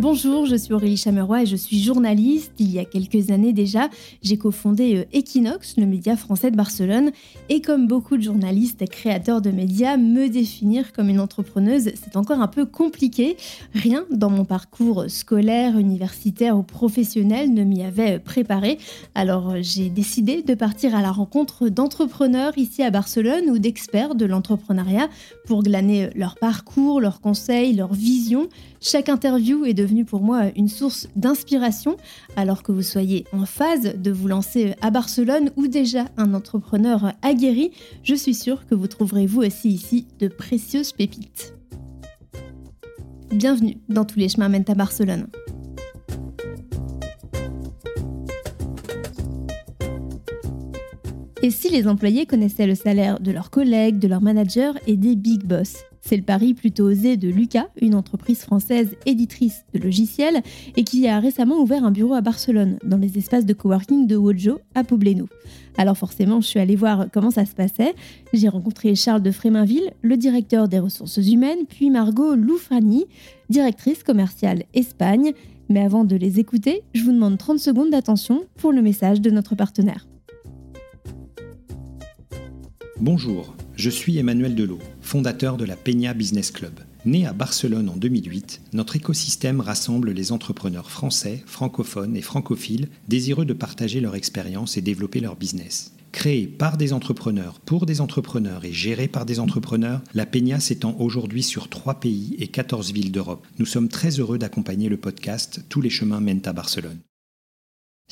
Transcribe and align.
Bonjour, 0.00 0.46
je 0.46 0.56
suis 0.56 0.72
Aurélie 0.72 0.96
Chameroy 0.96 1.42
et 1.42 1.46
je 1.46 1.56
suis 1.56 1.78
journaliste. 1.78 2.52
Il 2.58 2.72
y 2.72 2.78
a 2.78 2.86
quelques 2.86 3.30
années 3.30 3.52
déjà, 3.52 3.90
j'ai 4.22 4.38
cofondé 4.38 4.96
euh, 4.96 5.04
Equinox, 5.12 5.76
le 5.76 5.84
média 5.84 6.16
français 6.16 6.50
de 6.50 6.56
Barcelone. 6.56 7.10
Et 7.50 7.60
comme 7.60 7.86
beaucoup 7.86 8.16
de 8.16 8.22
journalistes 8.22 8.80
et 8.80 8.88
créateurs 8.88 9.42
de 9.42 9.50
médias, 9.50 9.98
me 9.98 10.28
définir 10.30 10.94
comme 10.94 11.10
une 11.10 11.20
entrepreneuse, 11.20 11.90
c'est 12.02 12.16
encore 12.16 12.40
un 12.40 12.48
peu 12.48 12.64
compliqué. 12.64 13.36
Rien 13.74 14.06
dans 14.10 14.30
mon 14.30 14.46
parcours 14.46 15.04
scolaire, 15.08 15.76
universitaire 15.76 16.56
ou 16.56 16.62
professionnel 16.62 17.52
ne 17.52 17.62
m'y 17.62 17.82
avait 17.82 18.20
préparé. 18.20 18.78
Alors 19.14 19.56
j'ai 19.60 19.90
décidé 19.90 20.40
de 20.40 20.54
partir 20.54 20.94
à 20.94 21.02
la 21.02 21.12
rencontre 21.12 21.68
d'entrepreneurs 21.68 22.56
ici 22.56 22.82
à 22.82 22.90
Barcelone 22.90 23.50
ou 23.50 23.58
d'experts 23.58 24.14
de 24.14 24.24
l'entrepreneuriat 24.24 25.10
pour 25.44 25.62
glaner 25.62 26.08
leur 26.14 26.36
parcours, 26.38 27.02
leurs 27.02 27.20
conseils, 27.20 27.74
leurs 27.74 27.92
visions. 27.92 28.48
Chaque 28.82 29.10
interview 29.10 29.66
est 29.66 29.74
devenue 29.74 30.06
pour 30.06 30.22
moi 30.22 30.44
une 30.56 30.68
source 30.68 31.06
d'inspiration, 31.14 31.98
alors 32.34 32.62
que 32.62 32.72
vous 32.72 32.80
soyez 32.80 33.26
en 33.30 33.44
phase 33.44 33.94
de 33.94 34.10
vous 34.10 34.26
lancer 34.26 34.74
à 34.80 34.90
Barcelone 34.90 35.50
ou 35.56 35.66
déjà 35.66 36.06
un 36.16 36.32
entrepreneur 36.32 37.12
aguerri, 37.20 37.72
je 38.02 38.14
suis 38.14 38.32
sûre 38.32 38.66
que 38.66 38.74
vous 38.74 38.86
trouverez 38.86 39.26
vous 39.26 39.42
aussi 39.42 39.68
ici 39.68 40.06
de 40.18 40.28
précieuses 40.28 40.92
pépites. 40.92 41.52
Bienvenue 43.30 43.76
dans 43.90 44.06
Tous 44.06 44.18
les 44.18 44.30
chemins 44.30 44.48
mènent 44.48 44.64
à 44.68 44.74
Barcelone. 44.74 45.26
Et 51.42 51.50
si 51.50 51.68
les 51.68 51.86
employés 51.86 52.24
connaissaient 52.24 52.66
le 52.66 52.74
salaire 52.74 53.20
de 53.20 53.30
leurs 53.30 53.50
collègues, 53.50 53.98
de 53.98 54.08
leurs 54.08 54.22
managers 54.22 54.72
et 54.86 54.96
des 54.96 55.16
big 55.16 55.44
boss? 55.44 55.76
C'est 56.10 56.16
le 56.16 56.22
pari 56.24 56.54
plutôt 56.54 56.86
osé 56.86 57.16
de 57.16 57.28
Lucas, 57.28 57.68
une 57.80 57.94
entreprise 57.94 58.40
française 58.40 58.96
éditrice 59.06 59.64
de 59.72 59.78
logiciels 59.78 60.42
et 60.76 60.82
qui 60.82 61.06
a 61.06 61.20
récemment 61.20 61.60
ouvert 61.60 61.84
un 61.84 61.92
bureau 61.92 62.14
à 62.14 62.20
Barcelone, 62.20 62.80
dans 62.82 62.96
les 62.96 63.16
espaces 63.16 63.46
de 63.46 63.52
coworking 63.52 64.08
de 64.08 64.16
Wojo 64.16 64.58
à 64.74 64.82
Poblenou. 64.82 65.28
Alors 65.78 65.96
forcément, 65.96 66.40
je 66.40 66.48
suis 66.48 66.58
allée 66.58 66.74
voir 66.74 67.06
comment 67.12 67.30
ça 67.30 67.44
se 67.44 67.54
passait. 67.54 67.94
J'ai 68.32 68.48
rencontré 68.48 68.96
Charles 68.96 69.22
de 69.22 69.30
Fréminville, 69.30 69.92
le 70.02 70.16
directeur 70.16 70.66
des 70.66 70.80
ressources 70.80 71.18
humaines, 71.18 71.60
puis 71.68 71.90
Margot 71.90 72.34
Loufrani, 72.34 73.04
directrice 73.48 74.02
commerciale 74.02 74.64
Espagne. 74.74 75.32
Mais 75.68 75.80
avant 75.80 76.02
de 76.02 76.16
les 76.16 76.40
écouter, 76.40 76.82
je 76.92 77.04
vous 77.04 77.12
demande 77.12 77.38
30 77.38 77.60
secondes 77.60 77.90
d'attention 77.90 78.42
pour 78.56 78.72
le 78.72 78.82
message 78.82 79.20
de 79.20 79.30
notre 79.30 79.54
partenaire. 79.54 80.08
Bonjour, 82.98 83.54
je 83.76 83.88
suis 83.88 84.18
Emmanuel 84.18 84.54
Delot, 84.54 84.80
fondateur 85.10 85.56
de 85.56 85.64
la 85.64 85.74
Peña 85.74 86.14
Business 86.14 86.52
Club. 86.52 86.78
Né 87.04 87.26
à 87.26 87.32
Barcelone 87.32 87.88
en 87.88 87.96
2008, 87.96 88.60
notre 88.74 88.94
écosystème 88.94 89.60
rassemble 89.60 90.12
les 90.12 90.30
entrepreneurs 90.30 90.88
français, 90.88 91.42
francophones 91.46 92.16
et 92.16 92.22
francophiles 92.22 92.86
désireux 93.08 93.44
de 93.44 93.52
partager 93.52 94.00
leur 94.00 94.14
expérience 94.14 94.76
et 94.76 94.82
développer 94.82 95.18
leur 95.18 95.34
business. 95.34 95.92
Créé 96.12 96.46
par 96.46 96.76
des 96.76 96.92
entrepreneurs, 96.92 97.58
pour 97.58 97.86
des 97.86 98.00
entrepreneurs 98.00 98.64
et 98.64 98.72
géré 98.72 99.08
par 99.08 99.26
des 99.26 99.40
entrepreneurs, 99.40 100.00
la 100.14 100.26
Peña 100.26 100.60
s'étend 100.60 100.94
aujourd'hui 101.00 101.42
sur 101.42 101.68
trois 101.68 101.98
pays 101.98 102.36
et 102.38 102.46
14 102.46 102.92
villes 102.92 103.10
d'Europe. 103.10 103.44
Nous 103.58 103.66
sommes 103.66 103.88
très 103.88 104.20
heureux 104.20 104.38
d'accompagner 104.38 104.88
le 104.88 104.96
podcast 104.96 105.64
Tous 105.68 105.80
les 105.80 105.90
chemins 105.90 106.20
mènent 106.20 106.42
à 106.44 106.52
Barcelone. 106.52 107.00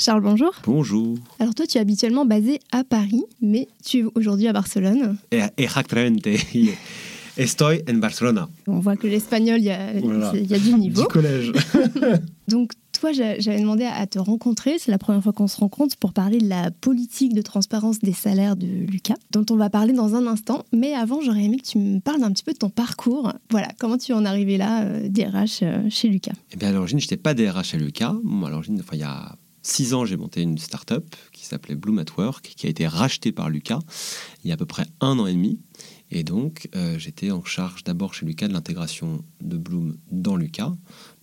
Charles, 0.01 0.23
bonjour. 0.23 0.53
Bonjour. 0.65 1.19
Alors 1.41 1.57
toi, 1.57 1.67
tu 1.67 1.77
es 1.77 1.81
habituellement 1.81 2.25
basé 2.25 2.61
à 2.71 2.85
Paris, 2.85 3.25
mais 3.43 3.67
tu 3.85 3.99
es 3.99 4.05
aujourd'hui 4.15 4.47
à 4.47 4.53
Barcelone. 4.53 5.17
Exactement. 5.33 6.17
Estoy 7.37 7.83
en 7.91 7.95
Barcelona. 7.95 8.49
On 8.69 8.79
voit 8.79 8.97
que 8.97 9.09
l'espagnol, 9.09 9.59
il 9.59 9.65
y, 9.65 9.71
a 9.71 10.59
du 10.59 10.75
niveau. 10.75 11.03
Du 11.03 11.09
collège. 11.09 11.53
Donc 12.49 12.73
toi, 12.93 13.11
j'avais 13.13 13.61
demandé 13.61 13.85
à 13.85 14.07
te 14.07 14.21
rencontrer, 14.21 14.79
c'est 14.79 14.93
la 14.93 14.99
première 14.99 15.23
fois 15.23 15.33
qu'on 15.33 15.49
se 15.49 15.57
rencontre, 15.57 15.97
pour 15.97 16.13
parler 16.13 16.39
de 16.39 16.49
la 16.49 16.71
politique 16.71 17.35
de 17.35 17.43
transparence 17.43 17.99
des 17.99 18.13
salaires 18.13 18.55
de 18.55 18.67
Lucas, 18.67 19.17
dont 19.33 19.47
on 19.51 19.57
va 19.57 19.69
parler 19.69 19.93
dans 19.93 20.15
un 20.15 20.29
instant. 20.29 20.65
Mais 20.73 20.95
avant, 20.95 21.21
j'aurais 21.23 21.43
aimé 21.43 21.59
que 21.59 21.67
tu 21.67 21.79
me 21.79 21.99
parles 21.99 22.23
un 22.23 22.31
petit 22.31 22.45
peu 22.45 22.53
de 22.53 22.59
ton 22.59 22.71
parcours. 22.71 23.33
Voilà, 23.51 23.69
comment 23.81 23.99
tu 23.99 24.13
en 24.13 24.25
es 24.25 24.29
arrivé 24.29 24.59
là, 24.59 24.83
euh, 24.85 25.09
DRH 25.09 25.61
euh, 25.63 25.89
chez 25.91 26.09
Lucas? 26.09 26.35
Eh 26.53 26.57
bien, 26.57 26.69
à 26.69 26.73
l'origine, 26.73 27.01
je 27.01 27.05
n'étais 27.05 27.17
pas 27.17 27.35
DRH 27.35 27.71
chez 27.71 27.79
Lucas. 27.79 28.15
à 28.45 28.51
l'origine, 28.51 28.81
enfin, 28.81 28.95
il 28.95 29.01
y 29.01 29.05
a 29.05 29.37
six 29.69 29.95
ans, 29.95 30.05
j'ai 30.05 30.17
monté 30.17 30.43
une 30.43 30.59
start-up 30.59 31.15
qui 31.33 31.45
s'appelait 31.45 31.75
Bloom 31.75 31.99
at 31.99 32.07
Work, 32.17 32.55
qui 32.57 32.67
a 32.67 32.71
été 32.71 32.87
rachetée 32.87 33.33
par 33.33 33.51
Lucas 33.51 33.81
il 34.43 34.49
y 34.49 34.51
a 34.51 34.55
à 34.55 34.57
peu 34.57 34.67
près 34.67 34.87
un 35.01 35.19
an 35.19 35.27
et 35.27 35.33
demi. 35.33 35.61
Et 36.11 36.25
donc, 36.25 36.69
euh, 36.75 36.99
j'étais 36.99 37.31
en 37.31 37.45
charge 37.45 37.85
d'abord 37.85 38.15
chez 38.15 38.25
Lucas 38.25 38.49
de 38.49 38.55
l'intégration 38.55 39.23
de 39.43 39.59
Bloom 39.59 39.99
dans 40.11 40.37
Lucas. 40.37 40.73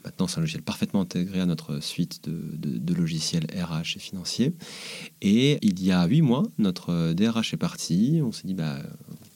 Maintenant, 0.04 0.28
c'est 0.28 0.38
un 0.38 0.42
logiciel 0.42 0.62
parfaitement 0.62 1.02
intégré 1.02 1.40
à 1.40 1.48
notre 1.48 1.80
suite 1.80 2.22
de, 2.30 2.94
logiciels 2.94 3.48
RH 3.52 3.96
et 3.96 4.00
financiers. 4.00 4.54
Et 5.24 5.58
il 5.66 5.84
y 5.84 5.92
a 5.92 6.06
huit 6.06 6.22
mois, 6.22 6.44
notre 6.60 7.14
DRH 7.14 7.56
est 7.56 7.58
parti. 7.58 8.22
On 8.24 8.32
s'est 8.32 8.48
dit, 8.48 8.54
bah, 8.54 8.78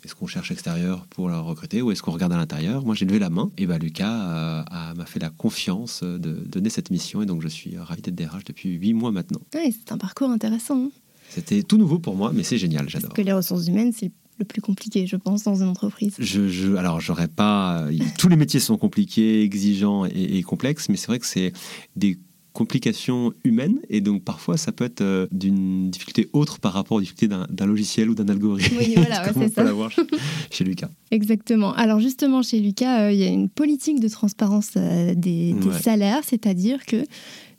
est-ce 0.03 0.15
qu'on 0.15 0.27
cherche 0.27 0.51
extérieur 0.51 1.05
pour 1.07 1.29
la 1.29 1.39
recruter 1.39 1.81
ou 1.81 1.91
est-ce 1.91 2.01
qu'on 2.01 2.11
regarde 2.11 2.33
à 2.33 2.37
l'intérieur? 2.37 2.85
Moi, 2.85 2.95
j'ai 2.95 3.05
levé 3.05 3.19
la 3.19 3.29
main 3.29 3.51
et 3.57 3.65
bah, 3.65 3.77
Lucas 3.77 4.65
m'a 4.95 5.05
fait 5.05 5.19
la 5.19 5.29
confiance 5.29 6.03
de 6.03 6.17
donner 6.17 6.69
cette 6.69 6.89
mission 6.91 7.21
et 7.21 7.25
donc 7.25 7.41
je 7.41 7.47
suis 7.47 7.77
ravi 7.77 8.01
d'être 8.01 8.15
DRH 8.15 8.43
depuis 8.45 8.69
huit 8.69 8.93
mois 8.93 9.11
maintenant. 9.11 9.41
c'est 9.51 9.91
un 9.91 9.97
parcours 9.97 10.29
intéressant. 10.29 10.85
Hein. 10.85 10.91
C'était 11.29 11.63
tout 11.63 11.77
nouveau 11.77 11.99
pour 11.99 12.15
moi, 12.15 12.31
mais 12.33 12.43
c'est 12.43 12.57
génial, 12.57 12.89
j'adore. 12.89 13.09
Parce 13.09 13.17
que 13.17 13.21
les 13.21 13.33
ressources 13.33 13.67
humaines, 13.67 13.93
c'est 13.95 14.11
le 14.39 14.45
plus 14.45 14.61
compliqué, 14.61 15.05
je 15.05 15.15
pense, 15.15 15.43
dans 15.43 15.55
une 15.55 15.67
entreprise. 15.67 16.15
Je, 16.17 16.47
je 16.47 16.75
alors, 16.75 17.01
j'aurais 17.01 17.27
pas. 17.27 17.87
Tous 18.17 18.29
les 18.29 18.37
métiers 18.37 18.59
sont 18.59 18.77
compliqués, 18.77 19.43
exigeants 19.43 20.05
et, 20.05 20.37
et 20.37 20.43
complexes, 20.43 20.89
mais 20.89 20.95
c'est 20.95 21.07
vrai 21.07 21.19
que 21.19 21.25
c'est 21.25 21.53
des 21.95 22.17
complications 22.53 23.33
humaines 23.43 23.79
et 23.89 24.01
donc 24.01 24.23
parfois 24.23 24.57
ça 24.57 24.71
peut 24.71 24.85
être 24.85 25.01
euh, 25.01 25.27
d'une 25.31 25.89
difficulté 25.89 26.29
autre 26.33 26.59
par 26.59 26.73
rapport 26.73 26.97
aux 26.97 26.99
difficultés 26.99 27.33
d'un 27.49 27.65
logiciel 27.65 28.09
ou 28.09 28.15
d'un 28.15 28.27
algorithme. 28.27 28.75
Oui, 28.77 28.93
voilà, 28.95 29.21
peut 29.33 29.63
l'avoir 29.63 29.91
chez 30.51 30.63
Lucas. 30.63 30.89
Exactement. 31.11 31.73
Alors 31.73 31.99
justement 31.99 32.41
chez 32.41 32.59
Lucas, 32.59 33.03
euh, 33.03 33.11
il 33.11 33.19
y 33.19 33.23
a 33.23 33.27
une 33.27 33.49
politique 33.49 33.99
de 33.99 34.07
transparence 34.07 34.71
euh, 34.77 35.13
des, 35.15 35.55
salaires, 35.81 36.21
c'est-à-dire 36.23 36.85
que 36.85 37.03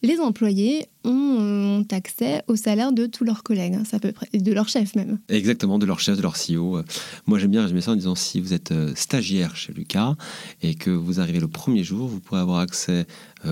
les 0.02 0.18
employés 0.18 0.86
ont, 1.04 1.84
accès 1.92 2.42
au 2.46 2.56
salaire 2.56 2.92
de 2.92 3.06
tous 3.06 3.24
leurs 3.24 3.42
collègues, 3.42 3.74
hein, 3.74 3.98
peu 4.00 4.12
près, 4.12 4.28
de 4.32 4.52
leur 4.52 4.68
chef 4.68 4.94
même. 4.94 5.18
Exactement, 5.28 5.78
de 5.78 5.86
leur 5.86 6.00
chef, 6.00 6.16
de 6.16 6.22
leur 6.22 6.34
CEO. 6.34 6.82
Moi, 7.26 7.38
j'aime 7.38 7.50
bien 7.50 7.62
résumer 7.62 7.80
ça 7.80 7.92
en 7.92 7.96
disant 7.96 8.14
si 8.14 8.40
vous 8.40 8.54
êtes 8.54 8.72
stagiaire 8.94 9.56
chez 9.56 9.72
Lucas 9.72 10.14
et 10.62 10.74
que 10.74 10.90
vous 10.90 11.20
arrivez 11.20 11.40
le 11.40 11.48
premier 11.48 11.84
jour, 11.84 12.06
vous 12.06 12.20
pourrez 12.20 12.40
avoir 12.40 12.60
accès 12.60 13.06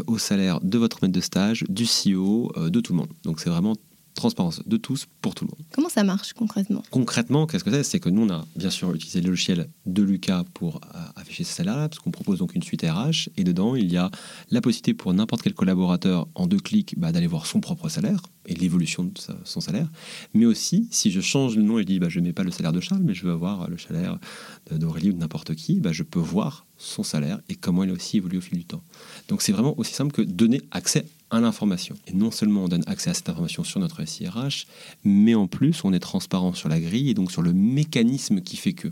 au 0.07 0.19
salaire 0.19 0.61
de 0.61 0.79
votre 0.79 0.99
maître 1.03 1.15
de 1.15 1.21
stage, 1.21 1.65
du 1.69 1.85
CEO, 1.85 2.53
euh, 2.57 2.71
de 2.71 2.81
tout 2.81 2.93
le 2.93 2.99
monde. 2.99 3.09
Donc 3.25 3.41
c'est 3.41 3.51
vraiment 3.51 3.75
transparence 4.19 4.63
de 4.67 4.77
tous 4.77 5.07
pour 5.21 5.35
tout 5.35 5.45
le 5.45 5.51
monde. 5.51 5.67
Comment 5.73 5.89
ça 5.89 6.05
marche 6.05 6.33
concrètement? 6.33 6.83
Concrètement, 6.91 7.47
qu'est-ce 7.47 7.65
que 7.65 7.71
c'est? 7.71 7.83
C'est 7.83 8.01
que 8.01 8.09
nous, 8.09 8.23
on 8.23 8.31
a 8.31 8.45
bien 8.57 8.71
sûr 8.71 8.95
utilisé 8.95 9.21
le 9.21 9.31
logiciel 9.31 9.69
de 9.87 10.03
Lucas 10.03 10.45
pour 10.55 10.77
euh, 10.77 10.99
afficher 11.17 11.45
ce 11.45 11.53
salaire 11.53 11.89
parce 11.89 11.99
qu'on 11.99 12.11
propose 12.11 12.39
donc 12.39 12.55
une 12.55 12.63
suite 12.63 12.83
RH, 12.83 13.31
et 13.37 13.45
dedans, 13.45 13.75
il 13.75 13.91
y 13.91 13.97
a 13.97 14.11
la 14.51 14.61
possibilité 14.61 14.95
pour 14.95 15.13
n'importe 15.15 15.43
quel 15.43 15.55
collaborateur, 15.55 16.29
en 16.35 16.47
deux 16.47 16.59
clics, 16.59 16.99
bah, 16.99 17.13
d'aller 17.13 17.27
voir 17.27 17.47
son 17.47 17.61
propre 17.61 17.89
salaire 17.89 18.21
et 18.47 18.55
l'évolution 18.55 19.05
de 19.05 19.13
son 19.45 19.61
salaire. 19.61 19.89
Mais 20.35 20.47
aussi, 20.47 20.89
si 20.91 21.11
je 21.11 21.21
change 21.21 21.57
le 21.57 21.63
nom 21.63 21.79
et 21.79 21.83
je 21.83 21.87
dis, 21.87 21.99
bah, 21.99 22.09
je 22.09 22.21
ne 22.21 22.27
mets 22.27 22.33
pas 22.33 22.45
le 22.45 22.51
salaire 22.51 22.73
de 22.73 22.81
Charles, 22.81 23.03
mais 23.05 23.15
je 23.15 23.25
veux 23.25 23.33
avoir 23.33 23.69
le 23.69 23.79
salaire 23.79 24.19
d'Aurélie 24.71 25.11
ou 25.11 25.13
de 25.13 25.19
n'importe 25.19 25.55
qui, 25.55 25.81
bah, 25.81 25.93
je 25.93 26.03
peux 26.03 26.19
voir 26.19 26.67
son 26.79 27.03
salaire 27.03 27.41
et 27.49 27.57
comment 27.57 27.85
il 27.85 27.91
a 27.91 27.93
aussi 27.93 28.17
évolué 28.17 28.39
au 28.39 28.41
fil 28.41 28.57
du 28.57 28.65
temps. 28.65 28.83
Donc 29.29 29.43
c'est 29.43 29.53
vraiment 29.53 29.79
aussi 29.79 29.93
simple 29.93 30.13
que 30.13 30.23
donner 30.23 30.63
accès 30.71 31.07
à 31.31 31.41
l'information. 31.41 31.95
Et 32.07 32.13
non 32.13 32.31
seulement 32.31 32.65
on 32.65 32.69
donne 32.69 32.85
accès 32.87 33.11
à 33.11 33.15
cette 33.15 33.29
information 33.29 33.65
sur 33.65 33.81
notre 33.81 34.05
SIRH, 34.05 34.67
mais 35.05 35.35
en 35.35 35.47
plus 35.47 35.85
on 35.85 35.93
est 35.93 35.99
transparent 35.99 36.53
sur 36.55 36.69
la 36.69 36.81
grille 36.81 37.11
et 37.11 37.15
donc 37.15 37.31
sur 37.31 37.43
le 37.43 37.53
mécanisme 37.53 38.41
qui 38.41 38.57
fait 38.57 38.73
que. 38.73 38.89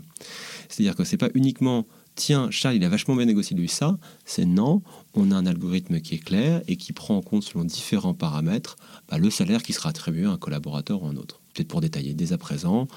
C'est-à-dire 0.69 0.95
que 0.95 1.03
c'est 1.03 1.17
pas 1.17 1.29
uniquement 1.33 1.85
tiens, 2.15 2.49
Charles, 2.51 2.75
il 2.75 2.83
a 2.83 2.89
vachement 2.89 3.15
bien 3.15 3.25
négocié 3.25 3.55
lui 3.55 3.69
ça. 3.69 3.97
C'est 4.25 4.45
non, 4.45 4.81
on 5.13 5.31
a 5.31 5.35
un 5.35 5.45
algorithme 5.45 6.01
qui 6.01 6.15
est 6.15 6.19
clair 6.19 6.61
et 6.67 6.75
qui 6.75 6.91
prend 6.91 7.15
en 7.15 7.21
compte 7.21 7.43
selon 7.43 7.63
différents 7.63 8.13
paramètres 8.13 8.75
bah, 9.09 9.17
le 9.17 9.29
salaire 9.29 9.63
qui 9.63 9.71
sera 9.71 9.89
attribué 9.89 10.25
à 10.25 10.31
un 10.31 10.37
collaborateur 10.37 11.03
ou 11.03 11.07
à 11.07 11.09
un 11.09 11.15
autre. 11.15 11.39
Peut-être 11.53 11.69
pour 11.69 11.79
détailler 11.81 12.13
dès 12.13 12.33
à 12.33 12.37
présent, 12.37 12.87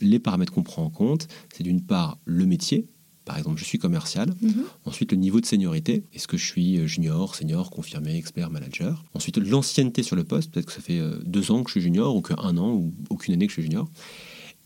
les 0.00 0.18
paramètres 0.18 0.52
qu'on 0.52 0.62
prend 0.62 0.84
en 0.84 0.90
compte, 0.90 1.28
c'est 1.52 1.64
d'une 1.64 1.82
part 1.82 2.18
le 2.24 2.46
métier, 2.46 2.86
par 3.28 3.36
exemple, 3.36 3.58
je 3.58 3.64
suis 3.64 3.78
commercial. 3.78 4.30
Mhm. 4.40 4.64
Ensuite, 4.86 5.12
le 5.12 5.18
niveau 5.18 5.38
de 5.38 5.44
seniorité. 5.44 6.02
Est-ce 6.14 6.26
que 6.26 6.38
je 6.38 6.46
suis 6.46 6.78
euh, 6.78 6.86
junior, 6.86 7.34
senior, 7.34 7.70
confirmé, 7.70 8.16
expert, 8.16 8.48
manager? 8.48 9.04
Ensuite, 9.12 9.36
l'ancienneté 9.36 10.02
sur 10.02 10.16
le 10.16 10.24
poste. 10.24 10.50
Peut-être 10.50 10.64
que 10.64 10.72
ça 10.72 10.80
fait 10.80 10.98
euh, 10.98 11.18
deux 11.26 11.50
ans 11.50 11.62
que 11.62 11.68
je 11.68 11.72
suis 11.72 11.82
junior 11.82 12.16
ou 12.16 12.22
qu'un 12.22 12.56
an 12.56 12.72
ou 12.72 12.94
aucune 13.10 13.34
année 13.34 13.46
que 13.46 13.52
je 13.52 13.60
suis 13.60 13.62
junior. 13.62 13.86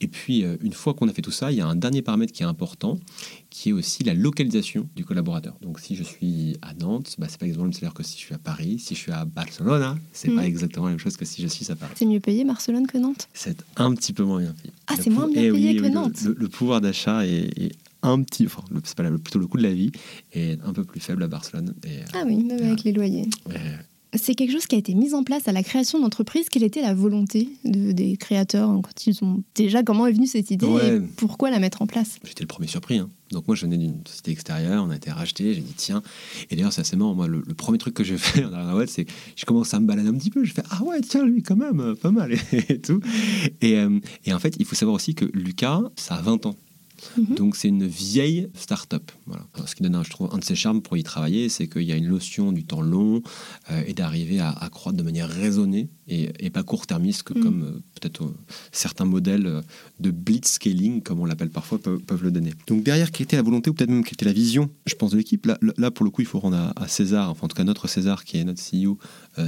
Et 0.01 0.09
puis, 0.09 0.45
euh, 0.45 0.57
une 0.61 0.73
fois 0.73 0.95
qu'on 0.95 1.09
a 1.09 1.13
fait 1.13 1.23
tout 1.23 1.33
ça, 1.33 1.51
il 1.53 1.59
y 1.59 1.61
a 1.61 1.67
un 1.67 1.77
dernier 1.77 2.03
paramètre 2.03 2.33
qui 2.33 2.43
est 2.43 2.47
important, 2.47 2.99
qui 3.51 3.71
est 3.71 3.73
aussi 3.73 4.03
la 4.03 4.15
localisation 4.15 4.89
du 4.97 5.05
collaborateur. 5.05 5.57
Donc, 5.61 5.79
si 5.79 5.95
je 5.97 6.03
suis 6.03 6.57
à 6.61 6.75
Nantes, 6.75 7.15
bah, 7.19 7.27
c'est 7.29 7.39
pas 7.39 7.47
exactement 7.47 7.67
le 7.67 7.71
même 7.73 7.73
salaire 7.73 7.95
que 7.95 8.03
si 8.03 8.15
je 8.15 8.25
suis 8.25 8.35
à 8.35 8.39
Paris. 8.39 8.79
Si 8.81 8.95
je 8.95 9.01
suis 9.01 9.13
à 9.13 9.25
Barcelone, 9.25 9.99
c'est 10.13 10.29
n'est 10.29 10.35
pas 10.35 10.43
mhm. 10.43 10.47
exactement 10.49 10.87
la 10.87 10.93
même 10.93 10.99
chose 10.99 11.17
que 11.17 11.25
si 11.25 11.41
je 11.41 11.49
suis 11.49 11.71
à 11.71 11.77
Paris. 11.77 11.95
C'est 11.97 12.07
mieux 12.07 12.19
payé 12.21 12.45
Barcelone 12.45 12.87
que 12.87 12.99
Nantes? 12.99 13.29
C'est 13.33 13.65
un 13.77 13.93
petit 13.95 14.13
peu 14.13 14.25
moins 14.25 14.41
bien 14.41 14.53
payé. 14.53 14.73
Ah, 14.89 14.95
c'est 15.01 15.11
moins 15.11 15.29
bien 15.29 15.43
eh 15.43 15.53
payé 15.53 15.77
que 15.77 15.83
oui, 15.83 15.91
Nantes 15.91 16.23
le, 16.25 16.49
pouvoir 16.49 16.81
d'achat 16.81 17.27
est, 17.27 17.73
un 18.03 18.23
petit, 18.23 18.47
enfin, 18.47 18.63
c'est 18.85 18.97
pas 18.97 19.05
plutôt 19.05 19.39
le 19.39 19.47
coût 19.47 19.59
de 19.59 19.63
la 19.63 19.73
vie 19.73 19.93
est 20.33 20.61
un 20.65 20.73
peu 20.73 20.85
plus 20.85 21.01
faible 21.01 21.23
à 21.23 21.29
Barcelone. 21.29 21.75
Et, 21.85 22.01
ah 22.15 22.25
oui, 22.27 22.43
même 22.43 22.63
avec 22.63 22.85
les 22.85 22.93
loyers. 22.93 23.29
C'est 24.15 24.35
quelque 24.35 24.53
chose 24.53 24.67
qui 24.67 24.75
a 24.75 24.79
été 24.79 24.93
mis 24.93 25.15
en 25.15 25.25
place 25.25 25.49
à 25.49 25.53
la 25.53 25.63
création 25.63 25.99
d'entreprise. 25.99 26.51
Quelle 26.51 26.65
était 26.65 26.83
la 26.83 26.93
volonté 26.93 27.49
des 27.65 28.19
créateurs 28.19 28.69
quand 28.69 29.07
ils 29.07 29.25
ont 29.25 29.43
déjà 29.55 29.83
comment 29.83 30.07
est 30.07 30.13
venue 30.13 30.27
cette 30.27 30.51
idée 30.51 30.67
et 30.67 31.01
pourquoi 31.17 31.51
la 31.51 31.59
mettre 31.59 31.81
en 31.81 31.87
place? 31.87 32.19
J'étais 32.23 32.43
le 32.43 32.49
premier 32.49 32.67
surpris. 32.67 32.99
Hein. 32.99 33.09
Donc 33.31 33.47
moi 33.47 33.57
je 33.57 33.65
venais 33.65 33.79
d'une 33.79 34.03
société 34.07 34.33
extérieure, 34.33 34.85
on 34.87 34.91
a 34.91 34.97
été 34.97 35.11
racheté, 35.11 35.55
j'ai 35.55 35.63
dit 35.63 35.73
tiens. 35.75 36.03
Et 36.51 36.57
d'ailleurs 36.57 36.75
c'est 36.75 36.83
assez 36.83 36.95
marrant. 36.95 37.15
Moi 37.15 37.27
le, 37.27 37.41
premier 37.55 37.79
truc 37.79 37.95
que 37.95 38.05
j'ai 38.05 38.19
fait 38.19 38.43
dans 38.43 38.51
la 38.51 38.77
web, 38.77 38.87
c'est 38.87 39.07
je 39.35 39.47
commence 39.47 39.73
à 39.73 39.81
me 39.81 39.87
balader 39.87 40.11
un 40.11 40.15
petit 40.15 40.31
peu. 40.31 40.45
Je 40.45 40.53
fais 40.53 40.63
ah 40.69 40.83
ouais 40.85 41.01
tiens 41.01 41.25
lui 41.25 41.43
quand 41.43 41.57
même 41.57 41.81
euh, 41.81 41.95
pas 41.95 42.11
mal 42.11 42.35
et, 42.53 42.79
tout. 42.81 43.01
Et, 43.63 43.77
euh, 43.79 43.99
et 44.27 44.35
en 44.35 44.39
fait 44.39 44.57
il 44.59 44.67
faut 44.67 44.75
savoir 44.75 44.95
aussi 44.95 45.15
que 45.15 45.25
Lucas 45.33 45.81
ça 45.97 46.17
a 46.17 46.21
20 46.21 46.45
ans. 46.45 46.57
Mhm. 47.17 47.35
Donc 47.37 47.57
c'est 47.57 47.69
une 47.69 47.87
vieille 47.87 48.49
start-up. 48.55 49.11
Voilà. 49.27 49.47
ce 49.67 49.75
qui 49.75 49.83
donne, 49.83 49.95
un, 49.95 50.03
je 50.03 50.11
trouve, 50.11 50.31
un 50.33 50.39
de 50.39 50.45
ses 50.45 50.55
charmes 50.55 50.83
pour 50.83 50.97
y 50.97 51.03
travailler, 51.03 51.49
c'est 51.49 51.67
qu'il 51.67 51.83
y 51.83 51.93
a 51.93 51.97
une 51.97 52.09
notion 52.09 52.53
du 52.53 52.65
temps 52.65 52.81
long 52.81 53.23
euh, 53.71 53.83
et 53.87 53.95
d'arriver 53.95 54.41
à, 54.41 54.69
croître 54.71 54.97
de 54.97 55.03
manière 55.03 55.29
raisonnée 55.29 55.89
et, 56.09 56.51
pas 56.51 56.63
court-termiste 56.63 57.31
mhm. 57.31 57.43
comme 57.43 57.63
euh, 57.63 57.83
peut-être 57.99 58.25
euh, 58.25 58.35
certains 58.73 59.07
modèles 59.07 59.63
de 60.01 60.11
blitzscaling, 60.11 61.03
comme 61.03 61.21
on 61.21 61.25
l'appelle 61.25 61.51
parfois, 61.51 61.79
peuvent, 61.79 62.23
le 62.23 62.31
donner. 62.31 62.53
Donc 62.67 62.83
derrière, 62.83 63.11
quelle 63.11 63.25
était 63.25 63.37
la 63.37 63.43
volonté 63.43 63.71
ou 63.71 63.75
peut-être 63.75 63.91
même 63.91 64.05
quelle 64.05 64.15
était 64.15 64.27
la 64.27 64.33
vision, 64.33 64.71
je 64.87 64.95
pense, 64.95 65.13
de 65.13 65.17
l'équipe 65.17 65.47
là, 65.47 65.59
là, 65.79 65.91
pour 65.91 66.05
le 66.05 66.11
coup, 66.11 66.21
il 66.21 66.27
faut 66.27 66.39
rendre 66.39 66.57
à, 66.57 66.73
à, 66.77 66.89
César, 66.89 67.31
enfin 67.31 67.47
en 67.47 67.49
tout 67.49 67.57
cas 67.57 67.65
notre 67.65 67.89
César 67.89 68.25
qui 68.25 68.37
est 68.37 68.45
notre 68.45 68.61
CEO, 68.61 68.99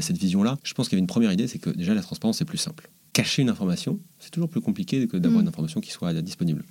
cette 0.01 0.17
vision-là. 0.17 0.59
Je 0.65 0.73
pense 0.73 0.89
qu'il 0.89 0.97
y 0.97 0.99
avait 0.99 1.03
une 1.03 1.07
première 1.07 1.33
idée, 1.33 1.47
c'est 1.47 1.59
que 1.59 1.71
déjà 1.71 1.95
la 1.95 2.03
transparence 2.03 2.41
est 2.41 2.47
plus 2.47 2.59
simple 2.59 2.91
cacher 3.15 3.43
une 3.43 3.49
information, 3.49 3.99
c'est 4.19 4.31
toujours 4.31 4.51
plus 4.51 4.61
compliqué 4.61 5.07
que 5.07 5.17
d'avoir 5.17 5.41
mm. 5.41 5.45
une 5.45 5.49
information 5.49 5.81
qui 5.81 5.91
soit 5.91 6.13
disponible. 6.21 6.63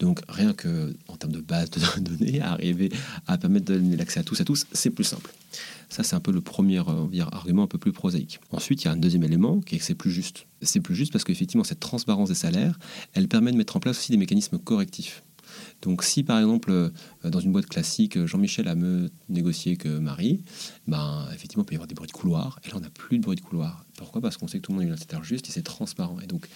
Donc 0.00 0.20
rien 0.28 0.52
que 0.52 0.96
en 1.06 1.16
termes 1.16 1.32
de 1.32 1.40
base 1.40 1.70
de 1.70 2.00
données, 2.00 2.40
arriver 2.40 2.90
à 3.28 3.38
permettre 3.38 3.66
de 3.66 3.74
donner 3.74 3.96
l'accès 3.96 4.18
à 4.18 4.24
tous 4.24 4.40
à 4.40 4.44
tous, 4.44 4.66
c'est 4.72 4.90
plus 4.90 5.04
simple. 5.04 5.30
Ça, 5.88 6.04
c'est 6.04 6.14
un 6.14 6.20
peu 6.20 6.30
le 6.30 6.40
premier 6.40 6.78
euh, 6.78 7.24
argument 7.32 7.64
un 7.64 7.66
peu 7.66 7.78
plus 7.78 7.92
prosaïque. 7.92 8.40
Ensuite, 8.52 8.82
il 8.82 8.84
y 8.86 8.88
a 8.88 8.92
un 8.92 8.96
deuxième 8.96 9.24
élément 9.24 9.60
qui 9.60 9.74
est 9.74 9.78
que 9.78 9.84
c'est 9.84 9.96
plus 9.96 10.12
juste. 10.12 10.46
C'est 10.62 10.80
plus 10.80 10.94
juste 10.94 11.12
parce 11.12 11.24
qu'effectivement, 11.24 11.64
cette 11.64 11.80
transparence 11.80 12.28
des 12.28 12.36
salaires, 12.36 12.78
elle 13.12 13.26
permet 13.26 13.50
de 13.50 13.56
mettre 13.56 13.76
en 13.76 13.80
place 13.80 13.98
aussi 13.98 14.12
des 14.12 14.16
mécanismes 14.16 14.58
correctifs. 14.58 15.24
Donc 15.82 16.04
si 16.04 16.22
par 16.22 16.38
exemple 16.38 16.70
euh, 16.70 16.90
dans 17.24 17.40
une 17.40 17.52
boîte 17.52 17.66
classique, 17.66 18.24
Jean-Michel 18.26 18.68
a 18.68 18.74
mieux 18.74 19.10
négocié 19.28 19.76
que 19.76 19.98
Marie, 19.98 20.42
ben, 20.86 21.26
effectivement 21.32 21.64
il 21.64 21.66
peut 21.66 21.74
y 21.74 21.76
avoir 21.76 21.88
des 21.88 21.94
bruits 21.94 22.08
de 22.08 22.12
couloir, 22.12 22.60
et 22.64 22.68
là 22.68 22.74
on 22.76 22.80
n'a 22.80 22.90
plus 22.90 23.18
de 23.18 23.22
bruit 23.22 23.36
de 23.36 23.40
couloir. 23.40 23.84
Pourquoi? 23.96 24.20
Parce 24.20 24.36
qu'on 24.36 24.48
sait 24.48 24.58
que 24.58 24.62
tout 24.62 24.72
le 24.72 24.78
monde 24.78 24.88
est 24.88 24.92
un 24.92 24.96
salaire 24.96 25.24
juste 25.24 25.48
et 25.48 25.52
c'est 25.52 25.62
transparent. 25.62 26.18
Et 26.22 26.26
donc 26.26 26.48